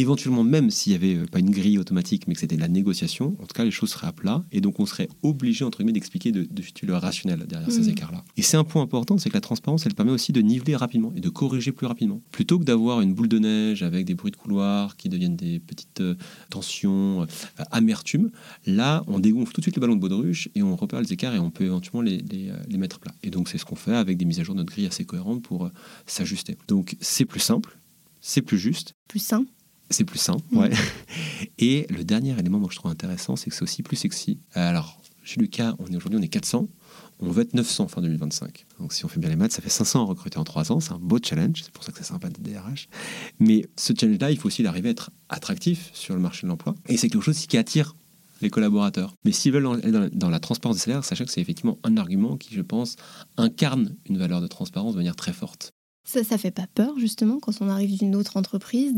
éventuellement, 0.00 0.44
même 0.44 0.70
s'il 0.70 0.92
n'y 0.92 0.96
avait 0.96 1.22
euh, 1.22 1.26
pas 1.26 1.38
une 1.38 1.50
grille 1.50 1.78
automatique, 1.78 2.26
mais 2.26 2.34
que 2.34 2.40
c'était 2.40 2.56
de 2.56 2.60
la 2.60 2.68
négociation, 2.68 3.36
en 3.40 3.46
tout 3.46 3.54
cas, 3.54 3.64
les 3.64 3.70
choses 3.70 3.90
seraient 3.90 4.06
à 4.06 4.12
plat. 4.12 4.44
Et 4.52 4.60
donc, 4.60 4.80
on 4.80 4.86
serait 4.86 5.08
obligé, 5.22 5.64
entre 5.64 5.78
guillemets, 5.78 5.92
d'expliquer 5.92 6.32
de, 6.32 6.42
de, 6.42 6.62
le 6.82 6.96
rationnel 6.96 7.46
derrière 7.46 7.70
ces 7.70 7.82
mmh. 7.82 7.90
écarts-là. 7.90 8.24
Et 8.36 8.42
c'est 8.42 8.56
un 8.56 8.64
point 8.64 8.82
important, 8.82 9.18
c'est 9.18 9.28
que 9.28 9.34
la 9.34 9.40
transparence, 9.40 9.86
elle 9.86 9.94
permet 9.94 10.12
aussi 10.12 10.32
de 10.32 10.40
niveler 10.40 10.76
rapidement 10.76 11.12
et 11.16 11.20
de 11.20 11.28
corriger 11.28 11.72
plus 11.72 11.86
rapidement. 11.86 12.20
Plutôt 12.30 12.58
que 12.58 12.64
d'avoir 12.64 13.00
une 13.00 13.14
boule 13.14 13.28
de 13.28 13.38
neige 13.38 13.82
avec 13.82 14.04
des 14.04 14.14
bruits 14.14 14.30
de 14.30 14.36
couloir 14.36 14.96
qui 14.96 15.08
deviennent 15.08 15.36
des 15.36 15.58
petites 15.60 16.00
euh, 16.00 16.14
tensions, 16.50 17.22
euh, 17.22 17.26
amertumes, 17.70 18.30
là, 18.66 19.04
on 19.06 19.18
dégonfle 19.18 19.52
tout 19.52 19.60
de 19.60 19.64
suite 19.64 19.76
le 19.76 19.80
ballon 19.80 19.96
de 19.96 20.00
baudruche 20.00 20.48
et 20.54 20.62
on 20.62 20.76
repère 20.76 21.00
les 21.00 21.12
écarts 21.12 21.34
et 21.34 21.38
on 21.38 21.50
peut 21.50 21.64
éventuellement 21.64 22.02
les, 22.02 22.18
les, 22.18 22.52
les 22.68 22.78
mettre 22.78 22.98
plats. 22.98 23.14
Et 23.22 23.30
donc, 23.30 23.48
c'est 23.48 23.58
ce 23.58 23.64
qu'on 23.64 23.76
fait 23.76 23.94
avec 23.94 24.16
des 24.16 24.24
mises 24.24 24.40
à 24.40 24.44
jour 24.44 24.54
de 24.54 24.60
notre 24.60 24.72
grille 24.72 24.86
assez 24.86 25.04
cohérentes 25.04 25.42
pour 25.42 25.70
s'ajuster. 26.06 26.56
Donc, 26.68 26.96
c'est 27.00 27.24
plus 27.24 27.40
simple, 27.40 27.78
c'est 28.20 28.42
plus 28.42 28.58
juste. 28.58 28.94
Plus 29.08 29.20
sain 29.20 29.44
c'est 29.90 30.04
plus 30.04 30.18
simple, 30.18 30.42
ouais. 30.52 30.70
Et 31.58 31.86
le 31.90 32.04
dernier 32.04 32.38
élément 32.38 32.60
que 32.60 32.72
je 32.72 32.78
trouve 32.78 32.90
intéressant, 32.90 33.36
c'est 33.36 33.50
que 33.50 33.56
c'est 33.56 33.62
aussi 33.62 33.82
plus 33.82 33.96
sexy. 33.96 34.38
Alors, 34.52 35.00
chez 35.22 35.40
Lucas, 35.40 35.74
on 35.78 35.86
est 35.86 35.96
aujourd'hui 35.96 36.18
on 36.18 36.22
est 36.22 36.28
400, 36.28 36.68
on 37.20 37.30
va 37.30 37.42
être 37.42 37.54
900 37.54 37.88
fin 37.88 38.00
2025. 38.00 38.66
Donc 38.78 38.92
si 38.92 39.04
on 39.04 39.08
fait 39.08 39.18
bien 39.18 39.28
les 39.28 39.36
maths, 39.36 39.52
ça 39.52 39.62
fait 39.62 39.68
500 39.68 40.02
à 40.02 40.04
recruter 40.04 40.38
en 40.38 40.44
3 40.44 40.72
ans, 40.72 40.80
c'est 40.80 40.92
un 40.92 40.98
beau 40.98 41.18
challenge, 41.22 41.62
c'est 41.62 41.72
pour 41.72 41.84
ça 41.84 41.92
que 41.92 41.98
c'est 41.98 42.04
sympa 42.04 42.28
de 42.28 42.40
DRH. 42.40 42.88
Mais 43.40 43.66
ce 43.76 43.92
challenge-là, 43.98 44.30
il 44.30 44.38
faut 44.38 44.46
aussi 44.46 44.66
arriver 44.66 44.88
à 44.88 44.92
être 44.92 45.10
attractif 45.28 45.90
sur 45.94 46.14
le 46.14 46.20
marché 46.20 46.42
de 46.46 46.48
l'emploi. 46.48 46.74
Et 46.88 46.96
c'est 46.96 47.08
quelque 47.08 47.24
chose 47.24 47.46
qui 47.46 47.56
attire 47.56 47.96
les 48.40 48.50
collaborateurs. 48.50 49.14
Mais 49.24 49.32
s'ils 49.32 49.52
veulent 49.52 49.66
aller 49.66 50.10
dans 50.12 50.30
la 50.30 50.40
transparence 50.40 50.76
des 50.76 50.82
salaires, 50.82 51.04
sachez 51.04 51.24
que 51.24 51.30
c'est 51.30 51.40
effectivement 51.40 51.78
un 51.84 51.96
argument 51.96 52.36
qui, 52.36 52.54
je 52.54 52.62
pense, 52.62 52.96
incarne 53.36 53.96
une 54.08 54.18
valeur 54.18 54.40
de 54.40 54.46
transparence 54.46 54.92
de 54.92 54.98
manière 54.98 55.16
très 55.16 55.32
forte. 55.32 55.72
Ça, 56.08 56.22
ça 56.22 56.38
fait 56.38 56.52
pas 56.52 56.68
peur, 56.72 56.98
justement, 56.98 57.40
quand 57.40 57.52
on 57.60 57.68
arrive 57.68 57.98
d'une 57.98 58.14
autre 58.14 58.36
entreprise. 58.36 58.94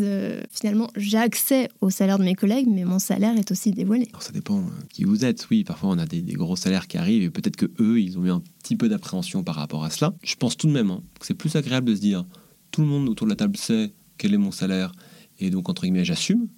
Finalement, 0.51 0.91
j'ai 0.95 1.17
accès 1.17 1.71
au 1.81 1.89
salaire 1.89 2.19
de 2.19 2.25
mes 2.25 2.35
collègues, 2.35 2.69
mais 2.69 2.85
mon 2.85 2.99
salaire 2.99 3.37
est 3.39 3.51
aussi 3.51 3.71
dévoilé. 3.71 4.09
ça 4.21 4.31
dépend 4.31 4.59
euh, 4.59 4.85
qui 4.91 5.05
vous 5.05 5.25
êtes. 5.25 5.49
Oui, 5.51 5.65
parfois, 5.65 5.89
on 5.89 5.99
a 5.99 6.05
des, 6.05 6.21
gros 6.35 6.55
salaires 6.55 6.87
qui 6.87 6.99
arrivent 6.99 7.23
et 7.23 7.31
peut-être 7.31 7.57
que 7.57 7.71
eux, 7.81 7.99
ils 7.99 8.19
ont 8.19 8.27
eu 8.27 8.31
un 8.31 8.43
petit 8.63 8.77
peu 8.77 8.91
d'appréhension 8.91 9.43
par 9.43 9.55
rapport 9.55 9.85
à 9.85 9.91
cela. 9.91 10.15
Je 10.23 10.35
pense 10.35 10.57
tout 10.57 10.67
de 10.67 10.73
même 10.73 10.91
hein, 10.91 11.03
que 11.19 11.27
c'est 11.27 11.35
plus 11.35 11.57
agréable 11.57 11.89
de 11.89 11.95
se 11.95 12.01
dire 12.01 12.27
tout 12.71 12.83
le 12.83 12.87
monde 12.87 13.09
autour 13.09 13.27
de 13.27 13.33
la 13.33 13.37
table 13.37 13.57
sait 13.57 13.91
quel 14.19 14.35
est 14.35 14.39
mon 14.39 14.53
salaire 14.53 14.93
et 15.41 15.51
donc, 15.51 15.69
entre 15.69 15.83
guillemets, 15.83 16.05
j'assume 16.05 16.49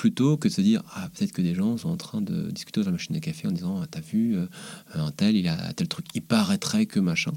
plutôt 0.00 0.38
que 0.38 0.48
de 0.48 0.52
se 0.54 0.62
dire 0.62 0.82
ah 0.94 1.10
peut-être 1.10 1.30
que 1.30 1.42
des 1.42 1.54
gens 1.54 1.76
sont 1.76 1.90
en 1.90 1.98
train 1.98 2.22
de 2.22 2.50
discuter 2.50 2.80
dans 2.80 2.86
la 2.86 2.92
machine 2.92 3.14
à 3.16 3.20
café 3.20 3.46
en 3.46 3.52
disant 3.52 3.82
ah, 3.82 3.86
t'as 3.86 4.00
vu 4.00 4.34
euh, 4.34 4.46
un 4.94 5.10
tel 5.10 5.36
il 5.36 5.46
a 5.46 5.74
tel 5.74 5.88
truc 5.88 6.06
il 6.14 6.22
paraîtrait 6.22 6.86
que 6.86 7.00
machin. 7.00 7.32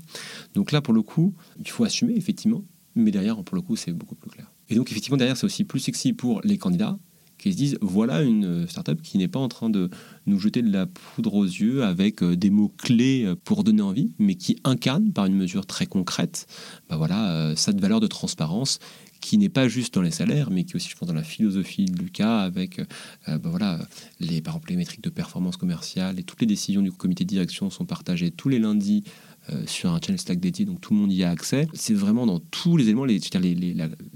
Donc 0.54 0.72
là 0.72 0.80
pour 0.80 0.94
le 0.94 1.02
coup 1.02 1.34
il 1.60 1.70
faut 1.70 1.84
assumer 1.84 2.14
effectivement 2.16 2.64
mais 2.96 3.12
derrière 3.12 3.44
pour 3.44 3.58
le 3.58 3.62
coup 3.62 3.76
c'est 3.76 3.92
beaucoup 3.92 4.16
plus 4.16 4.30
clair. 4.30 4.50
Et 4.70 4.76
donc 4.76 4.90
effectivement 4.92 5.18
derrière 5.18 5.36
c'est 5.36 5.46
aussi 5.46 5.66
plus 5.66 5.82
sexy 5.82 6.14
pour 6.14 6.40
les 6.46 6.58
candidats 6.58 6.98
qui 7.38 7.52
se 7.52 7.58
disent 7.58 7.78
voilà 7.82 8.22
une 8.22 8.66
startup 8.70 9.02
qui 9.02 9.18
n'est 9.18 9.28
pas 9.28 9.40
en 9.40 9.50
train 9.50 9.70
de 9.70 9.90
nous 10.26 10.40
jeter 10.40 10.62
de 10.62 10.72
la 10.72 10.86
poudre 10.86 11.34
aux 11.34 11.44
yeux 11.44 11.84
avec 11.84 12.24
euh, 12.24 12.38
des 12.38 12.50
mots 12.50 12.74
clés 12.78 13.26
euh, 13.26 13.36
pour 13.44 13.66
donner 13.66 13.82
envie, 13.82 14.14
mais 14.20 14.36
qui 14.36 14.56
incarne 14.64 15.12
par 15.12 15.26
une 15.26 15.36
mesure 15.36 15.66
très 15.66 15.86
concrète, 15.86 16.48
bah 16.90 16.96
voilà, 16.96 17.58
cette 17.58 17.82
valeur 17.82 18.00
de 18.00 18.08
transparence 18.08 18.80
qui 19.24 19.38
n'est 19.38 19.50
pas 19.50 19.68
juste 19.68 19.94
dans 19.94 20.02
les 20.02 20.12
salaires, 20.12 20.52
mais 20.52 20.66
qui 20.66 20.74
est 20.74 20.76
aussi, 20.76 20.90
je 20.90 20.98
pense, 20.98 21.08
dans 21.08 21.14
la 21.14 21.24
philosophie 21.24 21.86
de 21.86 21.98
Lucas, 21.98 22.42
avec 22.42 22.80
euh, 22.80 23.38
ben 23.38 23.50
voilà, 23.50 23.80
les, 24.20 24.42
par 24.42 24.56
exemple, 24.56 24.70
les 24.70 24.76
métriques 24.76 25.04
de 25.04 25.10
performance 25.10 25.56
commerciale 25.56 26.20
et 26.20 26.24
toutes 26.24 26.42
les 26.42 26.48
décisions 26.48 26.82
du 26.82 26.92
comité 26.92 27.24
de 27.24 27.30
direction 27.30 27.70
sont 27.70 27.86
partagées 27.86 28.32
tous 28.32 28.50
les 28.50 28.60
lundis 28.60 29.04
euh, 29.50 29.64
sur 29.66 29.92
un 29.92 30.00
channel 30.00 30.20
Slack 30.20 30.40
dédié, 30.40 30.66
donc 30.66 30.82
tout 30.82 30.94
le 30.94 31.00
monde 31.00 31.14
y 31.14 31.24
a 31.24 31.30
accès. 31.30 31.68
C'est 31.74 31.94
vraiment 31.94 32.26
dans 32.26 32.40
tous 32.40 32.76
les 32.76 32.86
éléments, 32.86 33.06
les, 33.06 33.20
les, 33.42 33.56
les, 33.56 33.76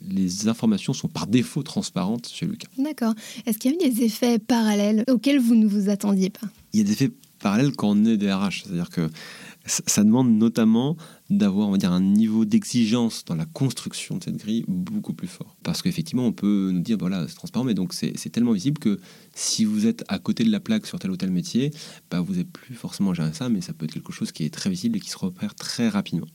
les, 0.09 0.47
informations 0.49 0.93
sont 0.93 1.07
par 1.07 1.25
défaut 1.27 1.63
transparentes 1.63 2.27
chez 2.27 2.45
Lucas. 2.45 2.67
D'accord. 2.77 3.13
Est-ce 3.45 3.57
qu'il 3.57 3.71
y 3.71 3.73
a 3.73 3.77
eu 3.77 3.89
des 3.89 4.03
effets 4.03 4.39
parallèles 4.39 5.05
auxquels 5.09 5.39
vous 5.39 5.55
ne 5.55 5.67
vous 5.67 5.89
attendiez 5.89 6.29
pas? 6.29 6.47
Il 6.73 6.79
y 6.79 6.81
a 6.81 6.85
des 6.85 6.91
effets 6.91 7.11
parallèles 7.39 7.71
quand 7.71 7.89
on 7.89 8.05
est 8.05 8.17
DRH, 8.17 8.63
c'est-à-dire 8.63 8.89
que 8.89 9.09
ça 9.67 10.03
demande 10.03 10.29
notamment 10.31 10.97
d'avoir 11.29 11.69
un 11.69 11.99
niveau 12.01 12.45
d'exigence 12.45 13.25
dans 13.25 13.35
la 13.35 13.45
construction 13.45 14.17
de 14.17 14.23
cette 14.23 14.37
grille 14.37 14.63
beaucoup 14.67 15.13
plus 15.13 15.27
fort. 15.27 15.57
Parce 15.63 15.81
qu'effectivement 15.81 16.25
on 16.25 16.31
peut 16.31 16.71
nous 16.73 16.79
dire 16.79 16.97
voilà 16.97 17.27
c'est 17.27 17.35
transparent 17.35 17.65
mais 17.65 17.73
donc 17.73 17.93
c'est 17.93 18.29
tellement 18.29 18.53
visible 18.53 18.79
que 18.79 18.99
si 19.35 19.65
vous 19.65 19.85
êtes 19.85 20.03
à 20.07 20.19
côté 20.19 20.43
de 20.43 20.51
la 20.51 20.59
plaque 20.59 20.85
sur 20.85 20.99
tel 20.99 21.11
ou 21.11 21.17
tel 21.17 21.31
métier 21.31 21.71
bah, 22.09 22.21
vous 22.21 22.35
n'êtes 22.35 22.51
plus 22.51 22.75
forcément 22.75 23.13
géré 23.13 23.33
ça 23.33 23.49
mais 23.49 23.61
ça 23.61 23.73
peut 23.73 23.85
être 23.85 23.93
quelque 23.93 24.13
chose 24.13 24.31
qui 24.31 24.45
est 24.45 24.53
très 24.53 24.69
visible 24.69 24.97
et 24.97 24.99
qui 24.99 25.09
se 25.09 25.17
repère 25.17 25.53
très 25.55 25.89
rapidement. 25.89 26.27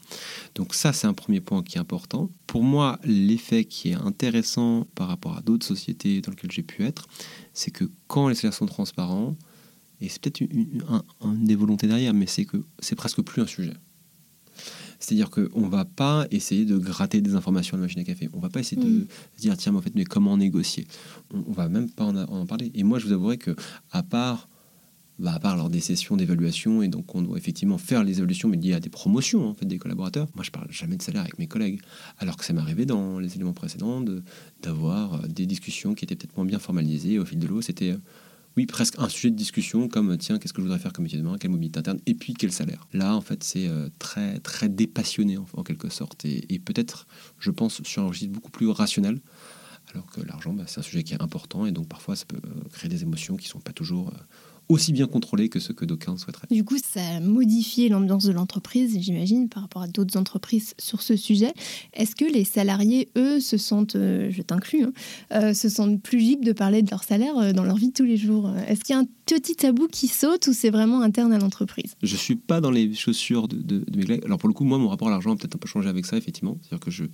Donc 0.55 0.75
ça 0.75 0.93
c'est 0.93 1.07
un 1.07 1.15
premier 1.15 1.41
point 1.41 1.63
qui 1.63 1.79
est 1.79 1.81
important. 1.81 2.31
Pour 2.47 2.63
moi 2.63 2.99
l'effet 3.05 3.65
qui 3.65 3.91
est 3.91 3.95
intéressant 3.95 4.87
par 4.95 5.09
rapport 5.09 5.37
à 5.37 5.41
d'autres 5.41 5.67
sociétés 5.67 6.21
dans 6.21 6.31
lesquelles 6.31 6.53
j'ai 6.53 6.63
pu 6.63 6.85
être 6.85 7.07
c'est 7.55 7.71
que 7.71 7.91
quand 8.07 8.29
les 8.29 8.35
salaires 8.35 8.55
sont 8.55 8.67
transparents 8.67 9.37
et 10.03 10.09
c'est 10.09 10.21
peut-être 10.21 10.41
une, 10.41 10.83
des 11.45 11.55
volontés 11.55 11.87
derrière, 11.87 12.13
mais 12.13 12.27
c'est 12.27 12.45
que 12.45 12.57
c'est 12.81 12.97
presque 12.97 13.23
plus 13.23 13.41
un 13.41 13.47
sujet. 13.47 13.75
C'est-à-dire 14.99 15.31
qu'on 15.31 15.61
ne 15.61 15.69
va 15.69 15.85
pas 15.85 16.27
essayer 16.31 16.65
de 16.65 16.77
gratter 16.77 17.21
des 17.21 17.35
informations 17.37 17.77
à 17.77 17.79
la 17.79 17.83
machine 17.83 18.01
à 18.01 18.05
café. 18.05 18.29
On 18.33 18.39
ne 18.39 18.43
va 18.43 18.49
pas 18.49 18.61
essayer 18.61 18.81
de 18.83 18.89
mm. 18.89 19.07
dire, 19.39 19.57
tiens, 19.57 19.73
mais 19.73 19.79
en 19.79 19.83
fait, 19.83 19.95
mais 19.95 20.05
comment 20.05 20.37
négocier? 20.37 20.87
On 21.33 21.51
ne 21.51 21.55
va 21.55 21.69
même 21.69 21.89
pas 21.89 22.05
en, 22.05 22.47
parler. 22.47 22.73
Et 22.75 22.83
moi, 22.83 22.99
je 22.99 23.07
vous 23.07 23.13
avouerai 23.13 23.39
que, 23.39 23.55
à 23.93 24.03
part, 24.03 24.49
bah, 25.21 25.35
à 25.35 25.39
part 25.39 25.57
lors 25.57 25.71
des 25.71 25.81
sessions 25.81 26.17
d'évaluation, 26.17 26.83
et 26.83 26.89
donc 26.89 27.15
on 27.15 27.23
doit 27.23 27.37
effectivement 27.37 27.79
faire 27.79 28.03
les 28.03 28.19
évaluations, 28.19 28.49
mais 28.49 28.57
liées 28.57 28.75
à 28.75 28.81
des 28.81 28.89
promotions 28.89 29.47
en 29.49 29.55
fait, 29.55 29.67
des 29.67 29.79
collaborateurs, 29.79 30.27
moi, 30.35 30.43
je 30.43 30.51
parle 30.51 30.71
jamais 30.71 30.97
de 30.97 31.03
salaire 31.03 31.23
avec 31.23 31.39
mes 31.39 31.47
collègues. 31.47 31.81
Alors 32.19 32.37
que 32.37 32.45
ça 32.45 32.53
m'est 32.53 32.61
arrivé 32.61 32.87
dans 32.87 33.21
les 33.21 33.35
éléments 33.37 33.53
précédents 33.53 34.05
d'avoir 34.63 35.29
des 35.29 35.47
discussions 35.47 35.95
qui 35.95 36.05
étaient 36.05 36.17
peut-être 36.17 36.37
moins 36.37 36.47
bien 36.47 36.59
formalisées. 36.59 37.21
Au 37.21 37.25
fil 37.25 37.39
de 37.39 37.47
l'eau, 37.47 37.61
c'était 37.61 37.95
oui, 38.57 38.67
presque 38.67 38.99
un 38.99 39.09
sujet 39.09 39.31
de 39.31 39.37
discussion 39.37 39.89
comme 39.89 40.17
tiens, 40.19 40.39
qu'est-ce 40.39 40.53
que 40.53 40.61
je 40.61 40.67
voudrais 40.67 40.79
faire 40.79 40.93
comme 40.93 41.05
métier 41.05 41.19
demain, 41.19 41.39
quelle 41.39 41.51
mobilité 41.51 41.79
interne, 41.79 42.01
et 42.07 42.15
puis 42.15 42.35
quel 42.35 42.53
salaire. 42.53 42.87
Là, 42.93 43.17
en 43.17 43.21
fait, 43.21 43.43
c'est 43.43 43.67
euh, 43.67 43.89
très, 43.99 44.39
très 44.41 44.69
dépassionné 44.69 45.39
en, 45.39 45.63
quelque 45.63 45.89
sorte, 45.89 46.25
et, 46.25 46.59
peut-être, 46.59 47.07
je 47.39 47.51
pense, 47.51 47.83
sur 47.83 48.03
un 48.03 48.09
registre 48.09 48.33
beaucoup 48.33 48.51
plus 48.51 48.69
rationnel, 48.69 49.21
alors 49.93 50.07
que 50.07 50.21
l'argent, 50.21 50.53
bah, 50.53 50.65
c'est 50.67 50.81
un 50.81 50.83
sujet 50.83 51.03
qui 51.03 51.15
est 51.15 51.23
important, 51.23 51.67
et 51.67 51.73
donc 51.73 51.89
parfois, 51.89 52.15
ça 52.15 52.25
peut 52.27 52.41
euh, 52.45 52.69
créer 52.73 52.89
des 52.89 53.03
émotions 53.03 53.37
qui 53.37 53.47
ne 53.47 53.51
sont 53.51 53.61
pas 53.61 53.73
toujours 53.73 54.09
euh, 54.09 54.21
aussi 54.69 54.93
bien 54.93 55.07
contrôlés 55.07 55.49
que 55.49 55.61
ceux 55.61 55.75
que 55.75 55.85
d'aucuns 55.85 56.17
souhaiteraient. 56.17 56.49
Du 56.51 56.65
coup, 56.65 56.77
ça 56.79 57.01
a 57.17 57.21
modifié 57.21 57.89
l'ambiance 57.89 58.25
de 58.25 58.33
l'entreprise, 58.33 58.97
j'imagine, 59.01 59.49
par 59.49 59.63
rapport 59.63 59.83
à 59.83 59.87
d'autres 59.87 60.17
entreprises 60.17 60.75
sur 60.79 61.03
ce 61.03 61.17
sujet. 61.17 61.53
Est-ce 61.95 62.15
que 62.17 62.25
les 62.25 62.45
salariés, 62.45 63.09
eux, 63.17 63.41
se 63.41 63.57
sentent, 63.57 63.97
euh, 63.97 64.31
je 64.31 64.43
t'inclus, 64.43 64.85
hein, 64.85 64.93
euh, 65.33 65.55
se 65.55 65.69
sentent 65.69 66.01
plus 66.01 66.19
libres 66.19 66.45
de 66.45 66.53
parler 66.53 66.83
de 66.83 66.91
leur 66.91 67.05
salaire 67.05 67.37
euh, 67.39 67.53
dans 67.53 67.65
leur 67.65 67.77
vie 67.77 67.89
de 67.89 67.93
tous 67.93 68.05
les 68.05 68.17
jours 68.17 68.51
Est-ce 68.69 68.81
qu'il 68.81 68.95
y 68.95 68.99
a 68.99 69.01
un 69.01 69.09
petit 69.27 69.57
tabou 69.57 69.89
qui 69.89 70.09
saute 70.09 70.47
ou 70.47 70.53
c'est 70.53 70.71
vraiment 70.71 71.03
interne 71.03 71.33
à 71.33 71.39
l'entreprise? 71.39 71.95
Je 72.03 72.17
suis 72.17 72.37
pas 72.37 72.61
dans 72.61 72.71
les 72.71 72.95
chaussures 72.95 73.49
de, 73.49 73.57
de, 73.57 73.85
mes 73.97 74.05
collègues. 74.05 74.25
Alors 74.25 74.39
pour 74.39 74.49
le 74.49 74.55
coup, 74.55 74.65
moi, 74.65 74.79
mon 74.79 74.89
rapport 74.89 75.09
à 75.09 75.11
l'argent 75.11 75.33
a 75.33 75.37
peut-être 75.37 75.57
un 75.57 75.59
peu 75.59 75.69
changé 75.69 75.89
avec 75.89 76.07
ça, 76.07 76.17
effectivement. 76.17 76.59
C'est-à-dire 76.63 76.85
que 76.85 76.91
je 76.91 77.05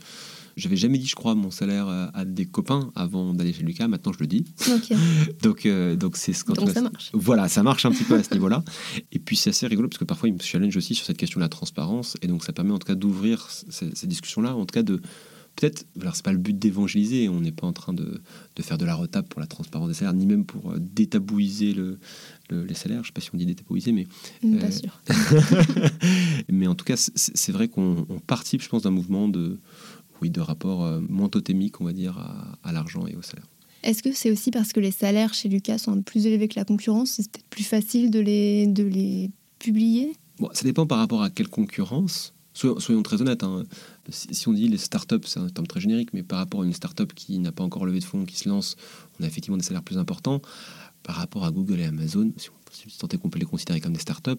j'avais 0.58 0.76
jamais 0.76 0.98
dit, 0.98 1.06
je 1.06 1.14
crois, 1.14 1.34
mon 1.34 1.50
salaire 1.50 1.88
à, 1.88 2.24
des 2.24 2.46
copains 2.46 2.90
avant 2.94 3.34
d'aller 3.34 3.52
chez 3.52 3.62
Lucas. 3.62 3.88
Maintenant, 3.88 4.12
je 4.12 4.18
le 4.20 4.26
dis. 4.26 4.44
donc, 5.42 5.66
euh, 5.66 5.96
donc 5.96 6.16
c'est 6.16 6.32
ce 6.32 6.44
Donc 6.44 6.70
ça 6.70 6.82
marche. 6.82 7.10
Voilà, 7.12 7.48
ça 7.48 7.62
marche 7.62 7.86
un 7.86 7.90
petit 7.90 8.04
peu 8.04 8.14
à 8.14 8.22
ce 8.22 8.32
niveau-là. 8.34 8.64
Et 9.12 9.18
puis 9.18 9.36
c'est 9.36 9.50
assez 9.50 9.66
rigolo 9.66 9.88
parce 9.88 9.98
que 9.98 10.04
parfois 10.04 10.28
il 10.28 10.34
me 10.34 10.40
challenge 10.40 10.76
aussi 10.76 10.94
sur 10.94 11.06
cette 11.06 11.16
question 11.16 11.38
de 11.38 11.44
la 11.44 11.48
transparence. 11.48 12.16
Et 12.22 12.26
donc 12.26 12.44
ça 12.44 12.52
permet 12.52 12.72
en 12.72 12.78
tout 12.78 12.86
cas 12.86 12.94
d'ouvrir 12.94 13.48
ces, 13.50 14.06
discussions-là, 14.06 14.54
en 14.54 14.66
tout 14.66 14.74
cas 14.74 14.82
de 14.82 15.00
peut-être, 15.56 15.86
alors 16.00 16.14
c'est 16.14 16.24
pas 16.24 16.32
le 16.32 16.38
but 16.38 16.56
d'évangéliser, 16.56 17.28
on 17.28 17.40
n'est 17.40 17.52
pas 17.52 17.66
en 17.66 17.72
train 17.72 17.92
de, 17.92 18.20
de, 18.54 18.62
faire 18.62 18.78
de 18.78 18.84
la 18.84 18.94
retape 18.94 19.28
pour 19.28 19.40
la 19.40 19.48
transparence 19.48 19.88
des 19.88 19.94
salaires, 19.94 20.14
ni 20.14 20.24
même 20.24 20.44
pour 20.44 20.70
euh, 20.70 20.76
détabouiser 20.78 21.74
le, 21.74 21.98
les 22.50 22.74
salaires. 22.74 23.02
Je 23.02 23.08
sais 23.08 23.12
pas 23.12 23.20
si 23.20 23.30
on 23.34 23.36
dit 23.36 23.46
détabouiser, 23.46 23.92
mais. 23.92 24.06
Pas 24.40 24.66
euh, 24.66 24.70
sûr. 24.70 25.00
mais 26.48 26.68
en 26.68 26.76
tout 26.76 26.84
cas, 26.84 26.96
c'est 26.96 27.52
vrai 27.52 27.68
qu'on 27.68 28.06
participe, 28.26 28.62
je 28.62 28.68
pense, 28.68 28.82
d'un 28.82 28.90
mouvement 28.90 29.28
de, 29.28 29.58
oui, 30.22 30.30
de 30.30 30.40
rapport 30.40 30.84
euh, 30.84 31.00
moins 31.08 31.28
totémique, 31.28 31.80
on 31.80 31.84
va 31.84 31.92
dire, 31.92 32.18
à, 32.62 32.72
l'argent 32.72 33.06
et 33.06 33.16
au 33.16 33.22
salaire. 33.22 33.46
Est-ce 33.82 34.02
que 34.02 34.12
c'est 34.12 34.30
aussi 34.30 34.50
parce 34.50 34.72
que 34.72 34.80
les 34.80 34.90
salaires 34.90 35.34
chez 35.34 35.48
Lucas 35.48 35.78
sont 35.78 36.02
plus 36.02 36.26
élevés 36.26 36.48
que 36.48 36.58
la 36.58 36.64
concurrence 36.64 37.12
C'est 37.12 37.30
peut-être 37.30 37.46
plus 37.46 37.64
facile 37.64 38.10
de 38.10 38.18
les, 38.18 38.66
de 38.66 38.82
les 38.82 39.30
publier? 39.58 40.12
Bon, 40.38 40.50
Ça 40.52 40.64
dépend 40.64 40.86
par 40.86 40.98
rapport 40.98 41.22
à 41.22 41.30
quelle 41.30 41.48
concurrence. 41.48 42.34
Soyons, 42.54 43.04
très 43.04 43.22
honnêtes. 43.22 43.44
Hein. 43.44 43.62
Si, 44.08 44.48
on 44.48 44.52
dit 44.52 44.66
les 44.66 44.78
startups, 44.78 45.26
c'est 45.26 45.38
un 45.38 45.48
terme 45.48 45.68
très 45.68 45.78
générique, 45.78 46.12
mais 46.12 46.24
par 46.24 46.40
rapport 46.40 46.62
à 46.62 46.64
une 46.64 46.72
startup 46.72 47.14
qui 47.14 47.38
n'a 47.38 47.52
pas 47.52 47.62
encore 47.62 47.86
levé 47.86 48.00
de 48.00 48.04
fonds, 48.04 48.24
qui 48.24 48.36
se 48.36 48.48
lance, 48.48 48.74
on 49.18 49.22
a 49.22 49.28
effectivement 49.28 49.56
des 49.56 49.62
salaires 49.62 49.84
plus 49.84 49.96
importants. 49.96 50.42
Par 51.04 51.14
rapport 51.14 51.44
à 51.44 51.52
Google 51.52 51.78
et 51.78 51.84
Amazon, 51.84 52.32
si 52.36 52.48
on 52.50 52.57
si 52.72 52.98
tant 52.98 53.08
qu'on 53.08 53.30
peut 53.30 53.38
les 53.38 53.46
considérer 53.46 53.80
comme 53.80 53.92
des 53.92 54.00
startups, 54.00 54.30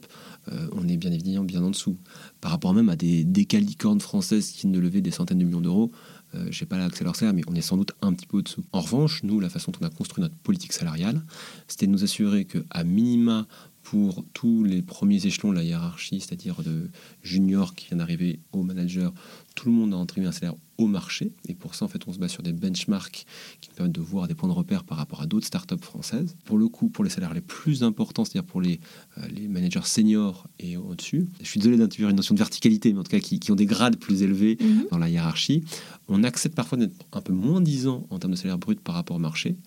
euh, 0.51 0.67
on 0.73 0.87
est 0.87 0.97
bien 0.97 1.11
évidemment 1.11 1.45
bien 1.45 1.63
en 1.63 1.69
dessous. 1.69 1.97
Par 2.41 2.51
rapport 2.51 2.73
même 2.73 2.89
à 2.89 2.95
des, 2.95 3.23
des 3.23 3.45
calicornes 3.45 4.01
françaises 4.01 4.51
qui 4.51 4.67
ne 4.67 4.79
levaient 4.79 5.01
des 5.01 5.11
centaines 5.11 5.39
de 5.39 5.45
millions 5.45 5.61
d'euros, 5.61 5.91
euh, 6.35 6.47
je 6.51 6.63
n'ai 6.63 6.67
pas 6.67 6.77
l'accès 6.77 7.01
à 7.01 7.05
leur 7.05 7.15
salaire, 7.15 7.33
mais 7.33 7.41
on 7.47 7.55
est 7.55 7.61
sans 7.61 7.77
doute 7.77 7.91
un 8.01 8.13
petit 8.13 8.27
peu 8.27 8.37
au-dessous. 8.37 8.63
En 8.71 8.81
revanche, 8.81 9.23
nous, 9.23 9.39
la 9.39 9.49
façon 9.49 9.71
dont 9.71 9.79
on 9.81 9.85
a 9.85 9.89
construit 9.89 10.21
notre 10.21 10.35
politique 10.35 10.73
salariale, 10.73 11.23
c'était 11.67 11.87
de 11.87 11.91
nous 11.91 12.03
assurer 12.03 12.45
qu'à 12.45 12.83
minima, 12.83 13.47
pour 13.89 14.23
tous 14.33 14.63
les 14.63 14.83
premiers 14.83 15.25
échelons 15.25 15.49
de 15.49 15.55
la 15.55 15.63
hiérarchie, 15.63 16.19
c'est-à-dire 16.19 16.61
de 16.61 16.91
junior 17.23 17.73
qui 17.73 17.87
vient 17.87 17.97
d'arriver 17.97 18.39
au 18.51 18.61
manager, 18.61 19.11
tout 19.55 19.67
le 19.67 19.73
monde 19.73 19.95
a 19.95 19.97
entraîné 19.97 20.27
un 20.27 20.31
salaire 20.31 20.53
au 20.77 20.85
marché. 20.85 21.31
Et 21.47 21.55
pour 21.55 21.73
ça, 21.73 21.85
en 21.85 21.87
fait, 21.87 22.07
on 22.07 22.13
se 22.13 22.19
base 22.19 22.29
sur 22.29 22.43
des 22.43 22.53
benchmarks 22.53 23.25
qui 23.59 23.69
nous 23.69 23.75
permettent 23.75 23.95
de 23.95 24.01
voir 24.01 24.27
des 24.27 24.35
points 24.35 24.47
de 24.47 24.53
repère 24.53 24.83
par 24.83 24.99
rapport 24.99 25.21
à 25.21 25.25
d'autres 25.25 25.47
startups 25.47 25.81
françaises. 25.81 26.35
Pour 26.45 26.59
le 26.59 26.67
coup, 26.67 26.89
pour 26.89 27.03
les 27.03 27.09
salaires 27.09 27.33
les 27.33 27.41
plus 27.41 27.81
importants, 27.81 28.25
c'est-à-dire 28.25 28.45
pour 28.45 28.61
les, 28.61 28.79
euh, 29.17 29.27
les 29.35 29.47
managers 29.47 29.81
seniors 29.85 30.47
et 30.59 30.77
au-dessus, 30.77 31.27
je 31.41 31.47
suis 31.47 31.59
désolé 31.59 31.77
d'introduire 31.77 32.09
une 32.09 32.15
notion 32.15 32.35
de 32.35 32.39
verticalité, 32.39 32.93
mais 32.93 32.99
en 32.99 33.03
tout 33.03 33.11
cas 33.11 33.19
qui, 33.19 33.51
ont 33.51 33.55
des 33.55 33.65
grades 33.65 33.97
plus 33.97 34.21
élevés 34.21 34.59
mhm. 34.61 34.85
dans 34.91 34.99
la 34.99 35.09
hiérarchie, 35.09 35.63
on 36.07 36.23
accepte 36.23 36.53
parfois 36.53 36.77
d'être 36.77 36.93
un 37.11 37.21
peu 37.21 37.33
moins 37.33 37.59
disant 37.59 38.05
en 38.11 38.19
termes 38.19 38.33
de 38.33 38.37
salaire 38.37 38.59
brut 38.59 38.79
par 38.81 38.93
rapport 38.93 39.15
au 39.15 39.19
marché. 39.19 39.57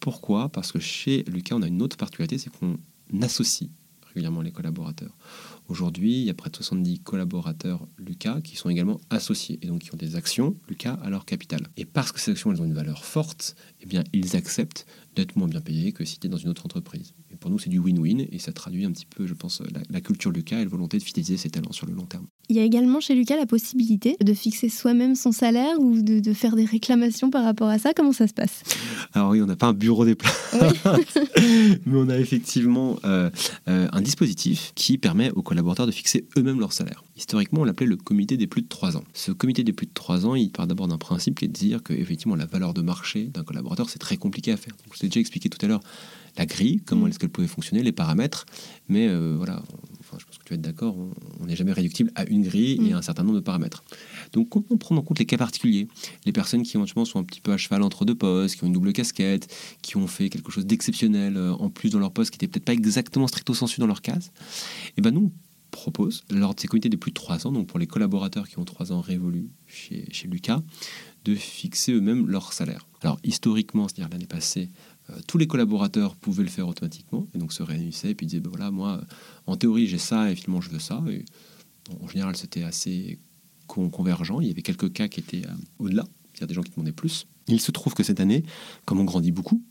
Pourquoi? 0.00 0.50
Parce 0.50 0.70
que 0.70 0.80
chez 0.80 1.24
Lucas, 1.32 1.56
on 1.56 1.62
a 1.62 1.66
une 1.66 1.80
autre 1.80 1.96
particularité, 1.96 2.36
c'est 2.36 2.50
qu'on 2.50 2.78
associe 3.22 3.70
régulièrement 4.10 4.42
les 4.42 4.52
collaborateurs. 4.52 5.16
Aujourd'hui, 5.68 6.20
il 6.20 6.24
y 6.24 6.30
a 6.30 6.34
près 6.34 6.50
de 6.50 6.56
70 6.56 7.00
collaborateurs 7.00 7.86
Lucas 7.96 8.40
qui 8.40 8.56
sont 8.56 8.68
également 8.68 9.00
associés 9.08 9.58
et 9.62 9.68
donc 9.68 9.82
qui 9.82 9.94
ont 9.94 9.96
des 9.96 10.16
actions 10.16 10.56
Lucas 10.68 10.94
à 10.94 11.10
leur 11.10 11.24
capital. 11.24 11.68
Et 11.76 11.84
parce 11.84 12.10
que 12.10 12.18
ces 12.18 12.32
actions 12.32 12.50
elles 12.52 12.60
ont 12.60 12.64
une 12.64 12.74
valeur 12.74 13.04
forte, 13.04 13.54
eh 13.80 13.86
bien 13.86 14.02
ils 14.12 14.36
acceptent 14.36 14.86
d'être 15.14 15.36
moins 15.36 15.48
bien 15.48 15.60
payés 15.60 15.92
que 15.92 16.04
si 16.04 16.18
tu 16.18 16.26
es 16.26 16.30
dans 16.30 16.36
une 16.36 16.48
autre 16.48 16.66
entreprise. 16.66 17.14
Et 17.30 17.36
pour 17.36 17.50
nous, 17.50 17.58
c'est 17.58 17.70
du 17.70 17.78
win-win 17.78 18.26
et 18.30 18.38
ça 18.38 18.52
traduit 18.52 18.84
un 18.84 18.92
petit 18.92 19.06
peu, 19.06 19.26
je 19.26 19.34
pense, 19.34 19.62
la, 19.88 20.00
culture 20.00 20.30
Lucas 20.30 20.58
et 20.58 20.64
la 20.64 20.70
volonté 20.70 20.98
de 20.98 21.02
fidéliser 21.02 21.36
ses 21.36 21.50
talents 21.50 21.72
sur 21.72 21.86
le 21.86 21.94
long 21.94 22.06
terme. 22.06 22.26
Il 22.50 22.56
y 22.56 22.58
a 22.58 22.64
également 22.64 22.98
chez 22.98 23.14
Lucas 23.14 23.36
la 23.36 23.46
possibilité 23.46 24.16
de 24.20 24.34
fixer 24.34 24.68
soi-même 24.68 25.14
son 25.14 25.30
salaire 25.30 25.78
ou 25.78 26.02
de, 26.02 26.32
faire 26.32 26.56
des 26.56 26.64
réclamations 26.64 27.30
par 27.30 27.44
rapport 27.44 27.68
à 27.68 27.78
ça. 27.78 27.92
Comment 27.94 28.12
ça 28.12 28.26
se 28.26 28.34
passe? 28.34 28.64
Alors 29.12 29.30
oui, 29.30 29.40
on 29.40 29.46
n'a 29.46 29.54
pas 29.54 29.68
un 29.68 29.72
bureau 29.72 30.04
des 30.04 30.16
plats, 30.16 30.32
mais 31.86 31.94
on 31.94 32.08
a 32.08 32.18
effectivement 32.18 32.96
euh, 33.04 33.30
euh, 33.68 33.86
un 33.92 34.00
dispositif 34.00 34.72
qui 34.74 34.98
permet 34.98 35.30
aux 35.30 35.42
collaborateurs 35.42 35.86
de 35.86 35.92
fixer 35.92 36.26
eux-mêmes 36.36 36.58
leur 36.58 36.72
salaire. 36.72 37.04
Historiquement, 37.16 37.60
on 37.60 37.64
l'appelait 37.64 37.86
le 37.86 37.96
comité 37.96 38.36
des 38.36 38.48
plus 38.48 38.62
de 38.62 38.68
3 38.68 38.96
ans. 38.96 39.04
Ce 39.14 39.30
comité 39.30 39.62
des 39.62 39.72
plus 39.72 39.86
de 39.86 39.92
3 39.94 40.26
ans, 40.26 40.34
il 40.34 40.50
part 40.50 40.66
d'abord 40.66 40.88
d'un 40.88 40.98
principe 40.98 41.38
qui 41.38 41.44
est 41.44 41.48
de 41.48 41.52
dire 41.52 41.84
que 41.84 41.92
effectivement 41.92 42.34
la 42.34 42.46
valeur 42.46 42.74
de 42.74 42.82
marché 42.82 43.26
d'un 43.26 43.44
collaborateur, 43.44 43.88
c'est 43.88 44.00
très 44.00 44.16
compliqué 44.16 44.50
à 44.50 44.56
faire. 44.56 44.72
Donc, 44.72 44.96
je 44.96 45.02
l'ai 45.02 45.08
déjà 45.08 45.20
expliqué 45.20 45.48
tout 45.48 45.64
à 45.64 45.68
l'heure 45.68 45.82
la 46.36 46.46
grille, 46.46 46.80
comment 46.84 47.06
mm. 47.06 47.08
est-ce 47.08 47.18
qu'elle 47.18 47.30
pouvait 47.30 47.46
fonctionner, 47.46 47.82
les 47.82 47.92
paramètres, 47.92 48.46
mais 48.88 49.08
euh, 49.08 49.34
voilà, 49.36 49.62
je 50.18 50.24
pense 50.24 50.38
que 50.38 50.44
tu 50.44 50.50
vas 50.50 50.54
être 50.56 50.62
d'accord, 50.62 50.96
on 51.40 51.46
n'est 51.46 51.56
jamais 51.56 51.72
réductible 51.72 52.10
à 52.14 52.24
une 52.24 52.42
grille 52.42 52.80
et 52.86 52.92
à 52.92 52.96
mm. 52.96 52.98
un 52.98 53.02
certain 53.02 53.22
nombre 53.22 53.36
de 53.36 53.40
paramètres. 53.40 53.84
Donc, 54.32 54.48
comment 54.48 54.76
prendre 54.78 55.00
en 55.00 55.04
compte 55.04 55.18
les 55.18 55.26
cas 55.26 55.36
particuliers? 55.36 55.88
Les 56.24 56.32
personnes 56.32 56.62
qui 56.62 56.76
éventuellement 56.76 57.04
sont 57.04 57.18
un 57.18 57.24
petit 57.24 57.40
peu 57.40 57.52
à 57.52 57.56
cheval 57.56 57.82
entre 57.82 58.04
deux 58.04 58.14
postes, 58.14 58.56
qui 58.56 58.64
ont 58.64 58.66
une 58.66 58.72
double 58.72 58.92
casquette, 58.92 59.52
qui 59.82 59.96
ont 59.96 60.06
fait 60.06 60.28
quelque 60.28 60.50
chose 60.50 60.66
d'exceptionnel 60.66 61.36
euh, 61.36 61.52
en 61.54 61.70
plus 61.70 61.90
dans 61.90 61.98
leur 61.98 62.12
poste, 62.12 62.30
qui 62.30 62.36
n'était 62.36 62.48
peut-être 62.48 62.64
pas 62.64 62.72
exactement 62.72 63.26
stricto 63.26 63.54
sensu 63.54 63.80
dans 63.80 63.86
leur 63.86 64.02
case, 64.02 64.32
et 64.88 64.92
eh 64.98 65.02
ben 65.02 65.10
nous, 65.10 65.32
propose, 65.70 66.24
lors 66.30 66.54
de 66.54 66.60
ces 66.60 66.68
comités 66.68 66.88
de 66.88 66.96
plus 66.96 67.10
de 67.10 67.14
3 67.14 67.46
ans, 67.46 67.52
donc 67.52 67.66
pour 67.66 67.78
les 67.78 67.86
collaborateurs 67.86 68.48
qui 68.48 68.58
ont 68.58 68.64
3 68.64 68.92
ans 68.92 69.00
révolus 69.00 69.48
chez, 69.66 70.06
chez 70.10 70.28
Lucas, 70.28 70.62
de 71.24 71.34
fixer 71.34 71.92
eux-mêmes 71.92 72.26
leur 72.28 72.52
salaire. 72.52 72.86
Alors 73.02 73.18
historiquement, 73.24 73.88
c'est-à-dire 73.88 74.10
l'année 74.10 74.26
passée, 74.26 74.70
tous 75.26 75.38
les 75.38 75.46
collaborateurs 75.46 76.16
pouvaient 76.16 76.42
le 76.42 76.50
faire 76.50 76.68
automatiquement 76.68 77.26
et 77.34 77.38
donc 77.38 77.52
se 77.52 77.62
réunissaient 77.62 78.10
et 78.10 78.14
puis 78.14 78.26
disaient 78.26 78.40
ben 78.40 78.50
voilà 78.50 78.70
moi 78.70 79.00
en 79.46 79.56
théorie 79.56 79.86
j'ai 79.86 79.98
ça 79.98 80.30
et 80.30 80.36
finalement 80.36 80.60
je 80.60 80.70
veux 80.70 80.78
ça 80.78 81.02
et 81.08 81.24
en 82.00 82.08
général 82.08 82.36
c'était 82.36 82.62
assez 82.62 83.18
convergent 83.66 84.40
il 84.40 84.48
y 84.48 84.50
avait 84.50 84.62
quelques 84.62 84.92
cas 84.92 85.08
qui 85.08 85.20
étaient 85.20 85.46
euh, 85.46 85.54
au-delà 85.78 86.04
il 86.34 86.40
y 86.40 86.44
a 86.44 86.46
des 86.46 86.54
gens 86.54 86.62
qui 86.62 86.70
demandaient 86.70 86.92
plus 86.92 87.26
il 87.46 87.60
se 87.60 87.70
trouve 87.70 87.94
que 87.94 88.02
cette 88.02 88.20
année 88.20 88.44
comme 88.84 89.00
on 89.00 89.04
grandit 89.04 89.32
beaucoup 89.32 89.62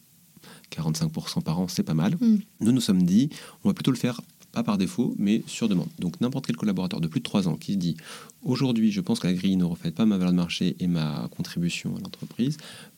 45% 0.71 1.41
par 1.41 1.59
an 1.59 1.67
c'est 1.67 1.83
pas 1.83 1.93
mal 1.93 2.15
mm. 2.19 2.37
nous 2.61 2.71
nous 2.71 2.81
sommes 2.81 3.03
dit 3.03 3.29
on 3.63 3.69
va 3.69 3.73
plutôt 3.73 3.91
le 3.91 3.97
faire 3.97 4.21
pas 4.51 4.63
par 4.63 4.77
défaut, 4.77 5.13
mais 5.17 5.43
sur 5.47 5.69
demande. 5.69 5.89
Donc 5.99 6.19
n'importe 6.21 6.47
quel 6.47 6.55
collaborateur 6.55 7.01
de 7.01 7.07
plus 7.07 7.19
de 7.19 7.23
3 7.23 7.47
ans 7.47 7.55
qui 7.55 7.73
se 7.73 7.77
dit 7.77 7.97
aujourd'hui 8.41 8.91
je 8.91 9.01
pense 9.01 9.19
que 9.19 9.27
la 9.27 9.33
grille 9.33 9.55
ne 9.55 9.63
reflète 9.63 9.95
pas 9.95 10.05
ma 10.05 10.17
valeur 10.17 10.31
de 10.31 10.37
marché 10.37 10.75
et 10.79 10.87
ma 10.87 11.27
contribution 11.35 11.95
à 11.95 11.99
l'entreprise 11.99 12.57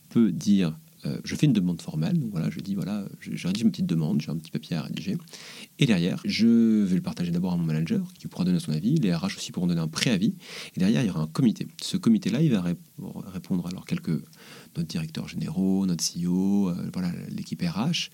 peut 0.09 0.31
dire 0.31 0.77
euh, 1.05 1.17
je 1.23 1.35
fais 1.35 1.45
une 1.45 1.53
demande 1.53 1.81
formelle, 1.81 2.19
donc 2.19 2.31
voilà, 2.31 2.49
je 2.49 2.59
dis 2.59 2.75
voilà, 2.75 3.05
je, 3.19 3.47
rédige 3.47 3.63
une 3.63 3.71
petite 3.71 3.87
demande, 3.87 4.21
j'ai 4.21 4.29
un 4.29 4.37
petit 4.37 4.51
papier 4.51 4.75
à 4.75 4.83
rédiger. 4.83 5.17
Et 5.79 5.85
derrière, 5.85 6.21
je 6.25 6.83
vais 6.83 6.95
le 6.95 7.01
partager 7.01 7.31
d'abord 7.31 7.53
à 7.53 7.57
mon 7.57 7.63
manager 7.63 8.05
qui 8.19 8.27
pourra 8.27 8.45
donner 8.45 8.59
son 8.59 8.71
avis. 8.71 8.95
Les 8.95 9.13
RH 9.13 9.37
aussi 9.37 9.51
pourront 9.51 9.67
donner 9.67 9.81
un 9.81 9.87
préavis. 9.87 10.35
Et 10.75 10.79
derrière, 10.79 11.01
il 11.01 11.07
y 11.07 11.09
aura 11.09 11.21
un 11.21 11.27
comité. 11.27 11.67
Ce 11.81 11.97
comité-là, 11.97 12.41
il 12.41 12.51
va 12.51 12.63
répondre 13.33 13.65
alors 13.67 13.85
quelques 13.85 14.21
notre 14.77 14.87
directeur 14.87 15.27
généraux, 15.27 15.85
notre 15.85 16.03
CEO, 16.03 16.69
euh, 16.69 16.89
voilà 16.93 17.11
l'équipe 17.29 17.61
RH, 17.61 18.09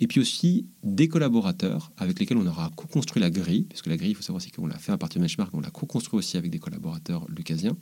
et 0.00 0.06
puis 0.06 0.20
aussi 0.20 0.66
des 0.82 1.08
collaborateurs 1.08 1.92
avec 1.96 2.18
lesquels 2.18 2.36
on 2.36 2.46
aura 2.46 2.70
co-construit 2.76 3.20
la 3.22 3.30
grille, 3.30 3.62
puisque 3.62 3.86
la 3.86 3.96
grille, 3.96 4.10
il 4.10 4.14
faut 4.14 4.22
savoir 4.22 4.42
aussi 4.42 4.50
qu'on 4.50 4.66
l'a 4.66 4.78
fait 4.78 4.92
à 4.92 4.98
partir 4.98 5.20
de 5.20 5.24
benchmark, 5.24 5.52
on 5.54 5.60
l'a 5.60 5.70
co-construit 5.70 6.18
aussi 6.18 6.36
avec 6.36 6.50
des 6.50 6.58
collaborateurs 6.58 7.26
lucasiens, 7.28 7.76